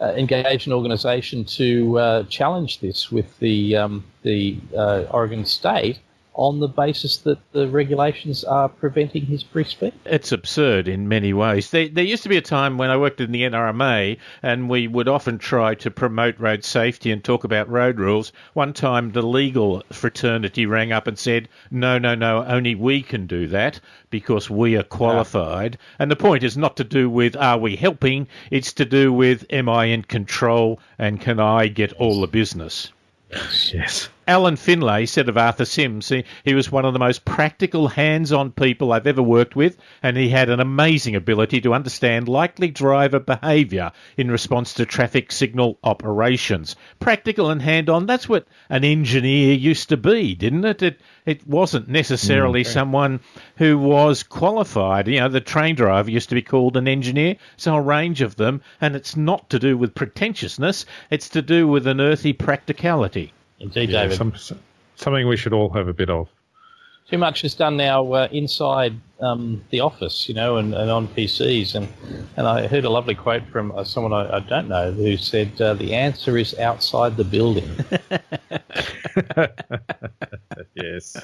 uh, 0.00 0.12
engaged 0.16 0.66
an 0.66 0.72
organisation 0.72 1.44
to 1.44 1.98
uh, 1.98 2.22
challenge 2.24 2.80
this 2.80 3.12
with 3.12 3.38
the 3.38 3.76
um, 3.76 4.04
the 4.22 4.58
uh, 4.76 5.04
Oregon 5.10 5.44
State 5.44 5.98
on 6.40 6.58
the 6.58 6.66
basis 6.66 7.18
that 7.18 7.38
the 7.52 7.68
regulations 7.68 8.44
are 8.44 8.66
preventing 8.66 9.26
his 9.26 9.42
free 9.42 9.62
speech. 9.62 9.92
It's 10.06 10.32
absurd 10.32 10.88
in 10.88 11.06
many 11.06 11.34
ways. 11.34 11.70
There, 11.70 11.86
there, 11.86 12.02
used 12.02 12.22
to 12.22 12.30
be 12.30 12.38
a 12.38 12.42
time 12.42 12.78
when 12.78 12.88
I 12.88 12.96
worked 12.96 13.20
in 13.20 13.30
the 13.30 13.42
NRMA 13.42 14.16
and 14.42 14.70
we 14.70 14.88
would 14.88 15.06
often 15.06 15.36
try 15.36 15.74
to 15.74 15.90
promote 15.90 16.40
road 16.40 16.64
safety 16.64 17.12
and 17.12 17.22
talk 17.22 17.44
about 17.44 17.68
road 17.68 18.00
rules. 18.00 18.32
One 18.54 18.72
time 18.72 19.12
the 19.12 19.20
legal 19.20 19.82
fraternity 19.92 20.64
rang 20.64 20.92
up 20.92 21.06
and 21.06 21.18
said, 21.18 21.46
no, 21.70 21.98
no, 21.98 22.14
no, 22.14 22.42
only 22.46 22.74
we 22.74 23.02
can 23.02 23.26
do 23.26 23.46
that 23.48 23.78
because 24.08 24.48
we 24.48 24.76
are 24.76 24.80
ah. 24.80 24.96
qualified. 24.96 25.74
Yeah. 25.74 25.96
And 25.98 26.10
the 26.10 26.16
point 26.16 26.42
is 26.42 26.56
not 26.56 26.74
to 26.78 26.84
do 26.84 27.10
with 27.10 27.36
are 27.36 27.58
we 27.58 27.76
helping, 27.76 28.26
it's 28.50 28.72
to 28.72 28.86
do 28.86 29.12
with 29.12 29.44
am 29.50 29.68
I 29.68 29.84
in 29.84 30.04
control 30.04 30.80
and 30.98 31.20
can 31.20 31.38
I 31.38 31.68
get 31.68 31.92
all 31.92 32.22
the 32.22 32.26
business. 32.26 32.90
Yes. 33.30 34.08
Alan 34.30 34.54
Finlay 34.54 35.06
said 35.06 35.28
of 35.28 35.36
Arthur 35.36 35.64
Sims, 35.64 36.08
he, 36.08 36.22
he 36.44 36.54
was 36.54 36.70
one 36.70 36.84
of 36.84 36.92
the 36.92 37.00
most 37.00 37.24
practical, 37.24 37.88
hands 37.88 38.30
on 38.30 38.52
people 38.52 38.92
I've 38.92 39.08
ever 39.08 39.24
worked 39.24 39.56
with, 39.56 39.76
and 40.04 40.16
he 40.16 40.28
had 40.28 40.48
an 40.48 40.60
amazing 40.60 41.16
ability 41.16 41.60
to 41.62 41.74
understand 41.74 42.28
likely 42.28 42.68
driver 42.68 43.18
behaviour 43.18 43.90
in 44.16 44.30
response 44.30 44.72
to 44.74 44.86
traffic 44.86 45.32
signal 45.32 45.80
operations. 45.82 46.76
Practical 47.00 47.50
and 47.50 47.60
hand 47.60 47.90
on, 47.90 48.06
that's 48.06 48.28
what 48.28 48.46
an 48.68 48.84
engineer 48.84 49.52
used 49.52 49.88
to 49.88 49.96
be, 49.96 50.36
didn't 50.36 50.64
it? 50.64 50.80
It, 50.80 51.00
it 51.26 51.44
wasn't 51.44 51.88
necessarily 51.88 52.62
mm, 52.62 52.68
someone 52.68 53.18
who 53.56 53.76
was 53.78 54.22
qualified. 54.22 55.08
You 55.08 55.18
know, 55.18 55.28
the 55.28 55.40
train 55.40 55.74
driver 55.74 56.08
used 56.08 56.28
to 56.28 56.36
be 56.36 56.42
called 56.42 56.76
an 56.76 56.86
engineer, 56.86 57.34
so 57.56 57.74
a 57.74 57.80
range 57.80 58.20
of 58.20 58.36
them, 58.36 58.62
and 58.80 58.94
it's 58.94 59.16
not 59.16 59.50
to 59.50 59.58
do 59.58 59.76
with 59.76 59.96
pretentiousness, 59.96 60.86
it's 61.10 61.28
to 61.30 61.42
do 61.42 61.66
with 61.66 61.88
an 61.88 62.00
earthy 62.00 62.32
practicality. 62.32 63.32
Indeed, 63.60 63.90
yeah, 63.90 64.02
David. 64.02 64.16
Some, 64.16 64.34
something 64.96 65.28
we 65.28 65.36
should 65.36 65.52
all 65.52 65.70
have 65.70 65.88
a 65.88 65.92
bit 65.92 66.10
of. 66.10 66.28
Too 67.08 67.18
much 67.18 67.44
is 67.44 67.54
done 67.54 67.76
now 67.76 68.12
uh, 68.12 68.28
inside 68.30 68.94
um, 69.20 69.62
the 69.70 69.80
office, 69.80 70.28
you 70.28 70.34
know, 70.34 70.58
and, 70.58 70.74
and, 70.74 70.90
on 70.90 71.08
PCs. 71.08 71.74
And, 71.74 71.88
and 72.36 72.46
I 72.46 72.68
heard 72.68 72.84
a 72.84 72.90
lovely 72.90 73.16
quote 73.16 73.42
from 73.48 73.72
uh, 73.72 73.82
someone 73.84 74.12
I, 74.12 74.36
I, 74.36 74.40
don't 74.40 74.68
know 74.68 74.92
who 74.92 75.16
said, 75.16 75.60
uh, 75.60 75.74
The 75.74 75.94
answer 75.94 76.38
is 76.38 76.56
outside 76.58 77.16
the 77.16 77.24
building. 77.24 77.68
yes. 80.74 81.16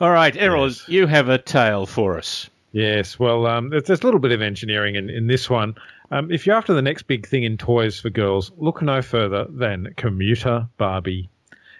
All 0.00 0.10
right, 0.10 0.36
Errol, 0.36 0.68
yes. 0.68 0.86
you 0.86 1.06
have 1.06 1.30
a 1.30 1.38
tale 1.38 1.86
for 1.86 2.18
us. 2.18 2.50
Yes, 2.72 3.18
well, 3.18 3.46
um, 3.46 3.70
there's 3.70 3.88
a 3.88 4.04
little 4.04 4.20
bit 4.20 4.32
of 4.32 4.42
engineering 4.42 4.96
in, 4.96 5.08
in 5.08 5.28
this 5.28 5.48
one. 5.48 5.74
Um, 6.10 6.30
if 6.30 6.46
you're 6.46 6.56
after 6.56 6.74
the 6.74 6.82
next 6.82 7.04
big 7.04 7.26
thing 7.26 7.42
in 7.42 7.56
toys 7.56 7.98
for 7.98 8.10
girls, 8.10 8.52
look 8.58 8.82
no 8.82 9.00
further 9.00 9.46
than 9.48 9.94
Commuter 9.96 10.68
Barbie. 10.76 11.30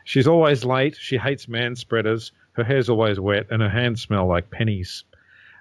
She's 0.07 0.29
always 0.29 0.65
late. 0.65 0.97
She 0.97 1.19
hates 1.19 1.49
man 1.49 1.75
spreaders. 1.75 2.31
Her 2.53 2.63
hair's 2.63 2.89
always 2.89 3.19
wet, 3.19 3.49
and 3.51 3.61
her 3.61 3.69
hands 3.69 4.03
smell 4.03 4.29
like 4.29 4.53
pennies. 4.53 5.03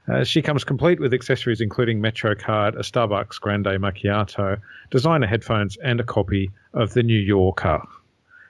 Uh, 0.07 0.23
she 0.23 0.43
comes 0.43 0.63
complete 0.63 0.99
with 0.99 1.15
accessories 1.15 1.61
including 1.61 1.99
Metro 1.99 2.35
card, 2.35 2.75
a 2.75 2.83
Starbucks 2.83 3.41
Grande 3.41 3.65
Macchiato, 3.65 4.61
designer 4.91 5.25
headphones, 5.25 5.77
and 5.77 5.99
a 5.99 6.03
copy 6.03 6.51
of 6.75 6.93
the 6.93 7.01
New 7.01 7.17
Yorker. 7.17 7.81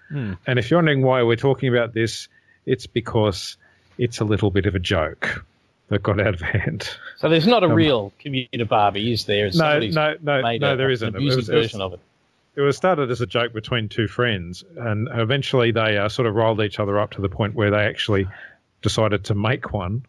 Hmm. 0.10 0.34
And 0.46 0.60
if 0.60 0.70
you're 0.70 0.80
wondering 0.80 1.02
why 1.02 1.24
we're 1.24 1.38
talking 1.38 1.74
about 1.74 1.94
this, 1.94 2.28
it's 2.66 2.88
because 2.88 3.56
it's 3.98 4.20
a 4.20 4.26
little 4.26 4.52
bit 4.52 4.66
of 4.66 4.76
a 4.76 4.80
joke 4.80 5.46
that 5.88 6.04
got 6.04 6.20
out 6.20 6.34
of 6.34 6.42
hand. 6.42 6.90
So 7.16 7.30
there's 7.30 7.48
not 7.48 7.64
a 7.64 7.68
um, 7.68 7.72
real 7.72 8.12
commuter 8.20 8.66
Barbie, 8.66 9.14
is 9.14 9.24
there? 9.24 9.50
No, 9.54 9.80
no, 9.80 10.16
no, 10.22 10.58
no, 10.58 10.76
there 10.76 10.90
isn't. 10.90 11.16
It 11.16 11.22
was, 11.22 11.48
version 11.48 11.80
it 11.80 11.84
was, 11.86 11.94
of 11.94 11.94
it 11.94 12.00
it 12.56 12.62
was 12.62 12.78
started 12.78 13.12
as 13.12 13.22
a 13.22 13.26
joke 13.26 13.54
between 13.54 13.90
two 13.90 14.08
friends, 14.08 14.64
and 14.78 15.10
eventually 15.12 15.72
they 15.72 15.98
uh, 15.98 16.10
sort 16.10 16.28
of 16.28 16.36
rolled 16.36 16.62
each 16.62 16.80
other 16.80 17.00
up 17.00 17.12
to 17.12 17.22
the 17.22 17.30
point 17.30 17.56
where 17.56 17.72
they 17.72 17.86
actually 17.86 18.28
decided 18.82 19.26
to 19.26 19.36
make 19.36 19.74
one 19.74 20.06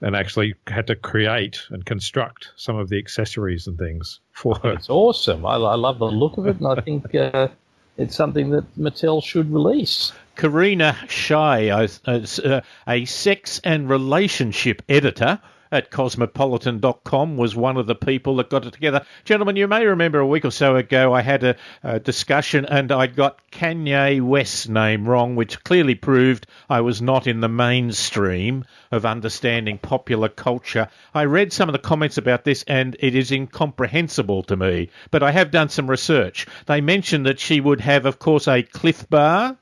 and 0.00 0.16
actually 0.16 0.54
had 0.66 0.86
to 0.86 0.96
create 0.96 1.60
and 1.70 1.84
construct 1.84 2.52
some 2.56 2.76
of 2.76 2.88
the 2.88 2.98
accessories 2.98 3.66
and 3.66 3.76
things 3.76 4.20
for 4.32 4.54
her. 4.62 4.72
It's 4.72 4.88
awesome. 4.88 5.44
I, 5.44 5.56
I 5.56 5.74
love 5.74 5.98
the 5.98 6.06
look 6.06 6.38
of 6.38 6.46
it, 6.46 6.56
and 6.56 6.66
I 6.66 6.80
think 6.80 7.14
uh, 7.14 7.48
it's 7.98 8.16
something 8.16 8.50
that 8.50 8.64
Mattel 8.78 9.22
should 9.22 9.52
release. 9.52 10.12
Carina 10.36 10.96
Hsieh, 11.06 12.00
a, 12.06 12.54
a, 12.56 12.62
a 12.88 13.04
sex 13.04 13.60
and 13.62 13.90
relationship 13.90 14.80
editor 14.88 15.38
at 15.72 15.90
cosmopolitan.com 15.90 17.36
was 17.36 17.54
one 17.54 17.76
of 17.76 17.86
the 17.86 17.94
people 17.94 18.36
that 18.36 18.50
got 18.50 18.66
it 18.66 18.72
together. 18.72 19.04
Gentlemen, 19.24 19.56
you 19.56 19.68
may 19.68 19.84
remember 19.86 20.18
a 20.18 20.26
week 20.26 20.44
or 20.44 20.50
so 20.50 20.76
ago 20.76 21.12
I 21.12 21.22
had 21.22 21.44
a, 21.44 21.56
a 21.82 22.00
discussion 22.00 22.64
and 22.64 22.90
I 22.90 23.06
got 23.06 23.40
Kanye 23.50 24.20
West's 24.20 24.68
name 24.68 25.08
wrong, 25.08 25.36
which 25.36 25.62
clearly 25.64 25.94
proved 25.94 26.46
I 26.68 26.80
was 26.80 27.00
not 27.00 27.26
in 27.26 27.40
the 27.40 27.48
mainstream 27.48 28.64
of 28.90 29.06
understanding 29.06 29.78
popular 29.78 30.28
culture. 30.28 30.88
I 31.14 31.24
read 31.24 31.52
some 31.52 31.68
of 31.68 31.72
the 31.72 31.78
comments 31.78 32.18
about 32.18 32.44
this 32.44 32.64
and 32.66 32.96
it 33.00 33.14
is 33.14 33.30
incomprehensible 33.30 34.42
to 34.44 34.56
me, 34.56 34.90
but 35.10 35.22
I 35.22 35.30
have 35.30 35.50
done 35.50 35.68
some 35.68 35.88
research. 35.88 36.46
They 36.66 36.80
mentioned 36.80 37.26
that 37.26 37.40
she 37.40 37.60
would 37.60 37.80
have, 37.80 38.06
of 38.06 38.18
course, 38.18 38.48
a 38.48 38.62
Clif 38.62 39.08
Bar 39.08 39.56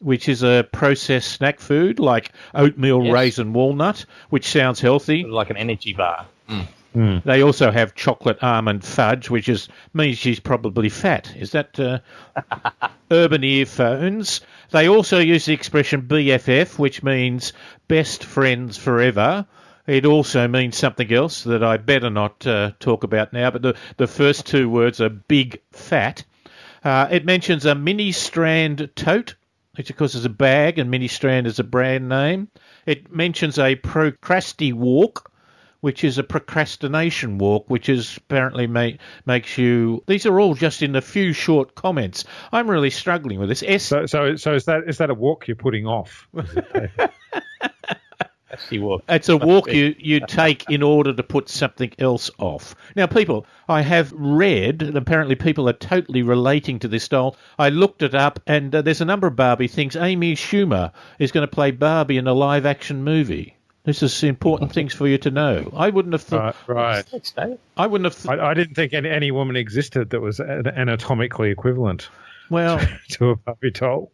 which 0.00 0.28
is 0.28 0.42
a 0.42 0.66
processed 0.72 1.32
snack 1.32 1.60
food 1.60 1.98
like 1.98 2.32
oatmeal, 2.54 3.04
yes. 3.04 3.12
raisin, 3.12 3.52
walnut, 3.52 4.04
which 4.30 4.48
sounds 4.48 4.80
healthy. 4.80 5.24
Like 5.24 5.50
an 5.50 5.56
energy 5.56 5.92
bar. 5.92 6.26
Mm. 6.48 6.66
Mm. 6.96 7.22
They 7.22 7.42
also 7.42 7.70
have 7.70 7.94
chocolate 7.94 8.42
almond 8.42 8.84
fudge, 8.84 9.28
which 9.28 9.48
is 9.48 9.68
means 9.92 10.18
she's 10.18 10.40
probably 10.40 10.88
fat. 10.88 11.32
Is 11.36 11.52
that 11.52 11.78
uh, 11.78 11.98
urban 13.10 13.44
earphones? 13.44 14.40
They 14.70 14.88
also 14.88 15.18
use 15.18 15.44
the 15.44 15.52
expression 15.52 16.02
BFF, 16.02 16.78
which 16.78 17.02
means 17.02 17.52
best 17.88 18.24
friends 18.24 18.76
forever. 18.76 19.46
It 19.86 20.04
also 20.04 20.48
means 20.48 20.76
something 20.76 21.12
else 21.12 21.44
that 21.44 21.62
I 21.62 21.76
better 21.76 22.10
not 22.10 22.46
uh, 22.46 22.72
talk 22.78 23.04
about 23.04 23.32
now, 23.32 23.50
but 23.50 23.62
the, 23.62 23.74
the 23.96 24.06
first 24.06 24.46
two 24.46 24.68
words 24.68 25.00
are 25.00 25.08
big 25.08 25.60
fat. 25.72 26.24
Uh, 26.84 27.08
it 27.10 27.24
mentions 27.24 27.64
a 27.64 27.74
mini 27.74 28.12
strand 28.12 28.90
tote 28.96 29.34
which 29.78 29.90
of 29.90 29.96
course 29.96 30.16
is 30.16 30.24
a 30.24 30.28
bag, 30.28 30.78
and 30.80 30.90
Mini 30.90 31.06
Strand 31.06 31.46
is 31.46 31.60
a 31.60 31.64
brand 31.64 32.08
name. 32.08 32.48
It 32.84 33.14
mentions 33.14 33.60
a 33.60 33.76
procrasti 33.76 34.72
walk, 34.72 35.30
which 35.82 36.02
is 36.02 36.18
a 36.18 36.24
procrastination 36.24 37.38
walk, 37.38 37.70
which 37.70 37.88
is 37.88 38.16
apparently 38.16 38.66
make, 38.66 38.98
makes 39.24 39.56
you. 39.56 40.02
These 40.08 40.26
are 40.26 40.40
all 40.40 40.54
just 40.54 40.82
in 40.82 40.96
a 40.96 41.00
few 41.00 41.32
short 41.32 41.76
comments. 41.76 42.24
I'm 42.50 42.68
really 42.68 42.90
struggling 42.90 43.38
with 43.38 43.48
this. 43.48 43.62
S. 43.64 43.84
So, 43.84 44.06
so, 44.06 44.34
so 44.34 44.54
is 44.54 44.64
that 44.64 44.82
is 44.88 44.98
that 44.98 45.10
a 45.10 45.14
walk 45.14 45.46
you're 45.46 45.54
putting 45.54 45.86
off? 45.86 46.26
walk. 48.72 49.04
It's 49.08 49.28
a 49.28 49.36
walk 49.36 49.70
you, 49.70 49.94
you 49.98 50.20
take 50.26 50.68
in 50.70 50.82
order 50.82 51.12
to 51.12 51.22
put 51.22 51.48
something 51.48 51.92
else 51.98 52.30
off. 52.38 52.74
Now, 52.96 53.06
people, 53.06 53.46
I 53.68 53.82
have 53.82 54.12
read, 54.12 54.82
and 54.82 54.96
apparently 54.96 55.34
people 55.34 55.68
are 55.68 55.74
totally 55.74 56.22
relating 56.22 56.78
to 56.80 56.88
this 56.88 57.08
doll. 57.08 57.36
I 57.58 57.68
looked 57.68 58.02
it 58.02 58.14
up, 58.14 58.40
and 58.46 58.74
uh, 58.74 58.82
there's 58.82 59.00
a 59.00 59.04
number 59.04 59.26
of 59.26 59.36
Barbie 59.36 59.68
things. 59.68 59.96
Amy 59.96 60.34
Schumer 60.34 60.92
is 61.18 61.32
going 61.32 61.46
to 61.46 61.54
play 61.54 61.70
Barbie 61.70 62.16
in 62.16 62.26
a 62.26 62.34
live 62.34 62.66
action 62.66 63.04
movie. 63.04 63.54
This 63.84 64.02
is 64.02 64.22
important 64.22 64.72
things 64.72 64.92
for 64.92 65.08
you 65.08 65.16
to 65.18 65.30
know. 65.30 65.72
I 65.74 65.88
wouldn't 65.88 66.12
have 66.12 66.22
thought. 66.22 66.56
Right. 66.66 67.04
right. 67.36 67.58
I 67.76 67.86
wouldn't 67.86 68.12
have. 68.12 68.22
Th- 68.22 68.38
I, 68.38 68.50
I, 68.50 68.54
didn't 68.54 68.74
think 68.74 68.92
any, 68.92 69.08
any 69.08 69.30
woman 69.30 69.56
existed 69.56 70.10
that 70.10 70.20
was 70.20 70.40
anatomically 70.40 71.50
equivalent. 71.50 72.10
Well, 72.50 72.80
to 73.12 73.30
a 73.30 73.36
Barbie 73.36 73.70
doll. 73.70 74.12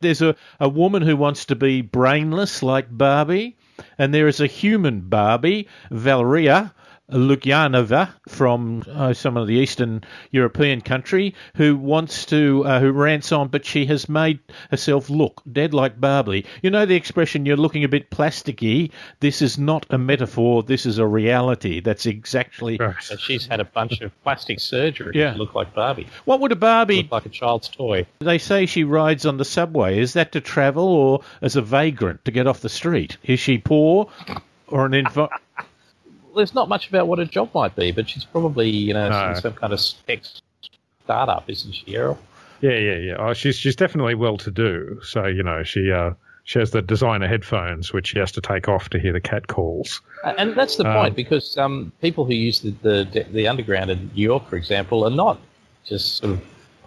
There's 0.00 0.22
a, 0.22 0.36
a 0.60 0.68
woman 0.68 1.02
who 1.02 1.16
wants 1.16 1.44
to 1.46 1.56
be 1.56 1.80
brainless 1.80 2.62
like 2.62 2.96
Barbie, 2.96 3.56
and 3.98 4.12
there 4.12 4.28
is 4.28 4.40
a 4.40 4.46
human 4.46 5.08
Barbie, 5.08 5.68
Valeria, 5.90 6.74
Lukyanova 7.10 8.10
from 8.28 8.82
uh, 8.90 9.12
some 9.12 9.36
of 9.36 9.46
the 9.46 9.54
Eastern 9.54 10.02
European 10.30 10.80
country 10.80 11.34
who 11.56 11.76
wants 11.76 12.26
to, 12.26 12.64
uh, 12.64 12.80
who 12.80 12.92
rants 12.92 13.32
on, 13.32 13.48
but 13.48 13.66
she 13.66 13.86
has 13.86 14.08
made 14.08 14.38
herself 14.70 15.10
look 15.10 15.42
dead 15.50 15.74
like 15.74 16.00
Barbie. 16.00 16.46
You 16.62 16.70
know 16.70 16.86
the 16.86 16.94
expression, 16.94 17.44
you're 17.44 17.56
looking 17.56 17.84
a 17.84 17.88
bit 17.88 18.10
plasticky. 18.10 18.92
This 19.20 19.42
is 19.42 19.58
not 19.58 19.84
a 19.90 19.98
metaphor, 19.98 20.62
this 20.62 20.86
is 20.86 20.98
a 20.98 21.06
reality. 21.06 21.80
That's 21.80 22.06
exactly. 22.06 22.78
So 23.00 23.16
she's 23.16 23.46
had 23.46 23.60
a 23.60 23.64
bunch 23.64 24.00
of 24.00 24.12
plastic 24.22 24.60
surgery 24.60 25.12
yeah. 25.14 25.32
to 25.32 25.38
look 25.38 25.54
like 25.54 25.74
Barbie. 25.74 26.08
What 26.24 26.40
would 26.40 26.52
a 26.52 26.56
Barbie. 26.56 27.02
Look 27.02 27.12
like 27.12 27.26
a 27.26 27.30
child's 27.30 27.68
toy. 27.68 28.06
They 28.20 28.38
say 28.38 28.66
she 28.66 28.84
rides 28.84 29.26
on 29.26 29.36
the 29.36 29.44
subway. 29.44 29.98
Is 29.98 30.14
that 30.14 30.32
to 30.32 30.40
travel 30.40 30.84
or 30.84 31.22
as 31.42 31.56
a 31.56 31.62
vagrant 31.62 32.24
to 32.24 32.30
get 32.30 32.46
off 32.46 32.60
the 32.60 32.68
street? 32.68 33.18
Is 33.24 33.40
she 33.40 33.58
poor 33.58 34.08
or 34.68 34.86
an. 34.86 34.92
Inv- 34.92 35.28
there's 36.34 36.54
not 36.54 36.68
much 36.68 36.88
about 36.88 37.08
what 37.08 37.18
her 37.18 37.24
job 37.24 37.50
might 37.54 37.74
be, 37.76 37.92
but 37.92 38.08
she's 38.08 38.24
probably 38.24 38.70
you 38.70 38.94
know 38.94 39.08
no. 39.08 39.34
some 39.40 39.54
kind 39.54 39.72
of 39.72 39.80
tech 40.06 40.22
startup, 41.04 41.48
isn't 41.48 41.72
she, 41.72 41.96
Errol? 41.96 42.18
Yeah, 42.60 42.78
yeah, 42.78 42.96
yeah. 42.96 43.16
Oh, 43.18 43.34
she's 43.34 43.56
she's 43.56 43.76
definitely 43.76 44.14
well 44.14 44.36
to 44.38 44.50
do. 44.50 45.00
So 45.02 45.26
you 45.26 45.42
know 45.42 45.62
she 45.62 45.90
uh, 45.90 46.12
she 46.44 46.58
has 46.58 46.70
the 46.70 46.82
designer 46.82 47.28
headphones 47.28 47.92
which 47.92 48.08
she 48.08 48.18
has 48.18 48.32
to 48.32 48.40
take 48.40 48.68
off 48.68 48.88
to 48.90 48.98
hear 48.98 49.12
the 49.12 49.20
cat 49.20 49.46
calls. 49.46 50.00
And 50.24 50.54
that's 50.54 50.76
the 50.76 50.86
um, 50.86 50.94
point 50.94 51.16
because 51.16 51.56
um, 51.58 51.92
people 52.00 52.24
who 52.24 52.34
use 52.34 52.60
the, 52.60 52.70
the 52.82 53.26
the 53.30 53.48
underground 53.48 53.90
in 53.90 54.10
New 54.14 54.22
York, 54.22 54.48
for 54.48 54.56
example, 54.56 55.04
are 55.04 55.10
not 55.10 55.40
just 55.84 56.16
sort 56.18 56.32
of 56.34 56.40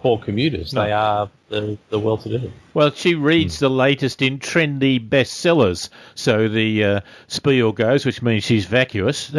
poor 0.06 0.18
commuters. 0.24 0.72
No. 0.72 0.84
They 0.84 0.92
are 0.92 1.30
the, 1.48 1.78
the 1.90 1.98
well 1.98 2.18
to 2.18 2.38
do. 2.38 2.52
Well, 2.74 2.92
she 2.92 3.14
reads 3.16 3.56
mm. 3.56 3.60
the 3.60 3.70
latest 3.70 4.22
in 4.22 4.38
trendy 4.38 5.00
bestsellers, 5.00 5.88
so 6.14 6.48
the 6.48 6.84
uh, 6.84 7.00
spiel 7.26 7.72
goes, 7.72 8.06
which 8.06 8.22
means 8.22 8.44
she's 8.44 8.66
vacuous. 8.66 9.32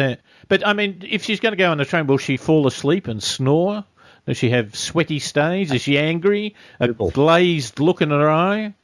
But, 0.48 0.66
I 0.66 0.74
mean, 0.74 1.02
if 1.08 1.24
she's 1.24 1.40
going 1.40 1.52
to 1.52 1.56
go 1.56 1.70
on 1.70 1.78
the 1.78 1.84
train, 1.84 2.06
will 2.06 2.18
she 2.18 2.36
fall 2.36 2.66
asleep 2.66 3.08
and 3.08 3.22
snore? 3.22 3.84
Does 4.26 4.36
she 4.36 4.50
have 4.50 4.76
sweaty 4.76 5.20
stains? 5.20 5.72
Is 5.72 5.80
she 5.80 5.96
angry? 5.98 6.54
A 6.80 6.88
glazed 6.88 7.80
look 7.80 8.02
in 8.02 8.10
her 8.10 8.30
eye? 8.30 8.74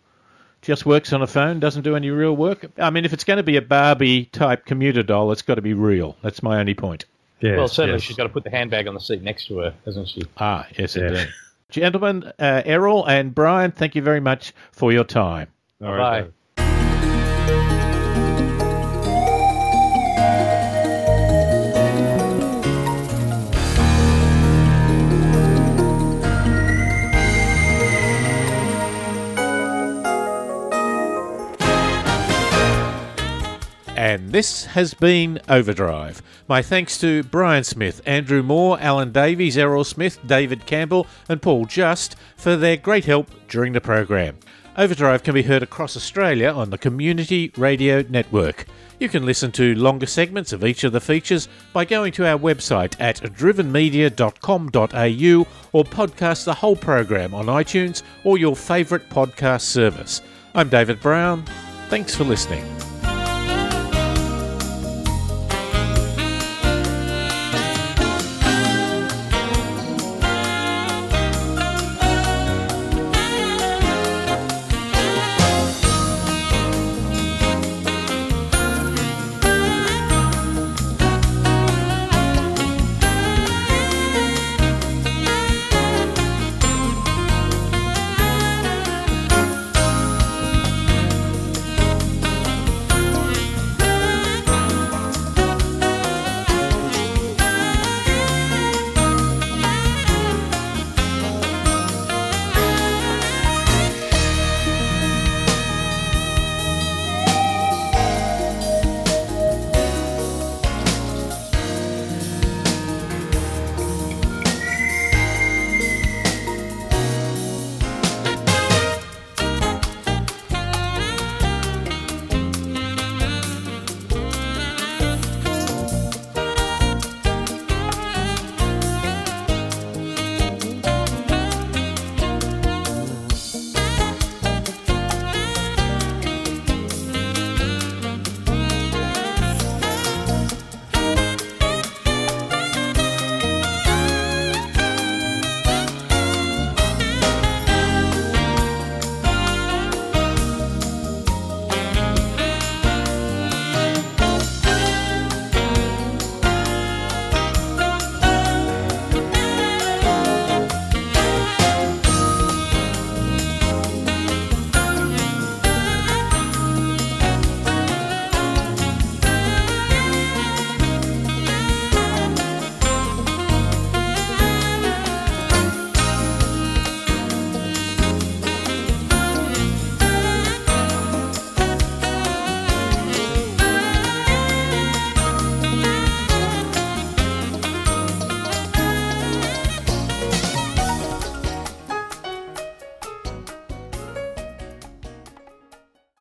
Just 0.62 0.87
works 0.87 1.12
on 1.12 1.20
a 1.20 1.27
phone, 1.27 1.61
doesn't 1.61 1.83
do 1.83 1.97
any 1.97 2.09
real 2.09 2.35
work? 2.35 2.70
I 2.79 2.88
mean, 2.88 3.05
if 3.05 3.12
it's 3.12 3.25
going 3.25 3.37
to 3.37 3.42
be 3.42 3.59
a 3.59 3.62
Barbie 3.62 4.25
type 4.25 4.64
commuter 4.64 5.03
doll, 5.03 5.31
it's 5.33 5.42
got 5.42 5.57
to 5.57 5.62
be 5.62 5.75
real. 5.75 6.16
That's 6.23 6.42
my 6.42 6.59
only 6.61 6.73
point. 6.73 7.05
Yes, 7.40 7.59
well, 7.59 7.68
certainly 7.68 7.97
yes. 7.97 8.03
she's 8.03 8.16
got 8.16 8.23
to 8.23 8.31
put 8.31 8.44
the 8.44 8.51
handbag 8.51 8.88
on 8.88 8.94
the 8.94 9.01
seat 9.01 9.20
next 9.20 9.49
to 9.49 9.59
her, 9.59 9.75
hasn't 9.85 10.09
she? 10.09 10.23
Ah, 10.38 10.66
yes, 10.79 10.97
yes. 10.97 10.97
indeed. 10.97 11.29
Gentlemen, 11.74 12.22
uh, 12.38 12.62
Errol 12.64 13.04
and 13.04 13.34
Brian, 13.34 13.72
thank 13.72 13.96
you 13.96 14.02
very 14.02 14.20
much 14.20 14.52
for 14.70 14.92
your 14.92 15.02
time. 15.02 15.48
All 15.82 15.92
right. 15.92 16.30
And 34.14 34.31
this 34.31 34.64
has 34.66 34.94
been 34.94 35.40
Overdrive. 35.48 36.22
My 36.46 36.62
thanks 36.62 36.98
to 36.98 37.24
Brian 37.24 37.64
Smith, 37.64 38.00
Andrew 38.07 38.44
Moore, 38.44 38.79
Alan 38.81 39.11
Davies, 39.11 39.59
Errol 39.59 39.83
Smith, 39.83 40.20
David 40.24 40.66
Campbell, 40.66 41.09
and 41.29 41.42
Paul 41.42 41.64
Just 41.64 42.14
for 42.37 42.57
their 42.57 42.77
great 42.77 43.07
help 43.07 43.29
during 43.48 43.72
the 43.72 43.81
program. 43.81 44.38
Overdrive 44.77 45.24
can 45.24 45.35
be 45.35 45.42
heard 45.42 45.64
across 45.64 45.96
Australia 45.96 46.53
on 46.53 46.70
the 46.70 46.79
Community 46.79 47.50
Radio 47.57 48.05
Network. 48.09 48.66
You 49.00 49.09
can 49.09 49.27
listen 49.27 49.50
to 49.53 49.74
longer 49.74 50.07
segments 50.07 50.53
of 50.53 50.64
each 50.64 50.85
of 50.85 50.92
the 50.92 51.00
features 51.00 51.48
by 51.72 51.85
going 51.85 52.12
to 52.12 52.24
our 52.24 52.38
website 52.38 52.94
at 53.00 53.16
drivenmedia.com.au 53.16 55.46
or 55.72 55.85
podcast 55.85 56.44
the 56.44 56.55
whole 56.55 56.77
program 56.77 57.35
on 57.35 57.46
iTunes 57.46 58.05
or 58.22 58.38
your 58.38 58.55
favourite 58.55 59.11
podcast 59.11 59.62
service. 59.62 60.22
I'm 60.55 60.68
David 60.68 61.00
Brown. 61.00 61.44
Thanks 61.88 62.14
for 62.14 62.22
listening. 62.22 62.64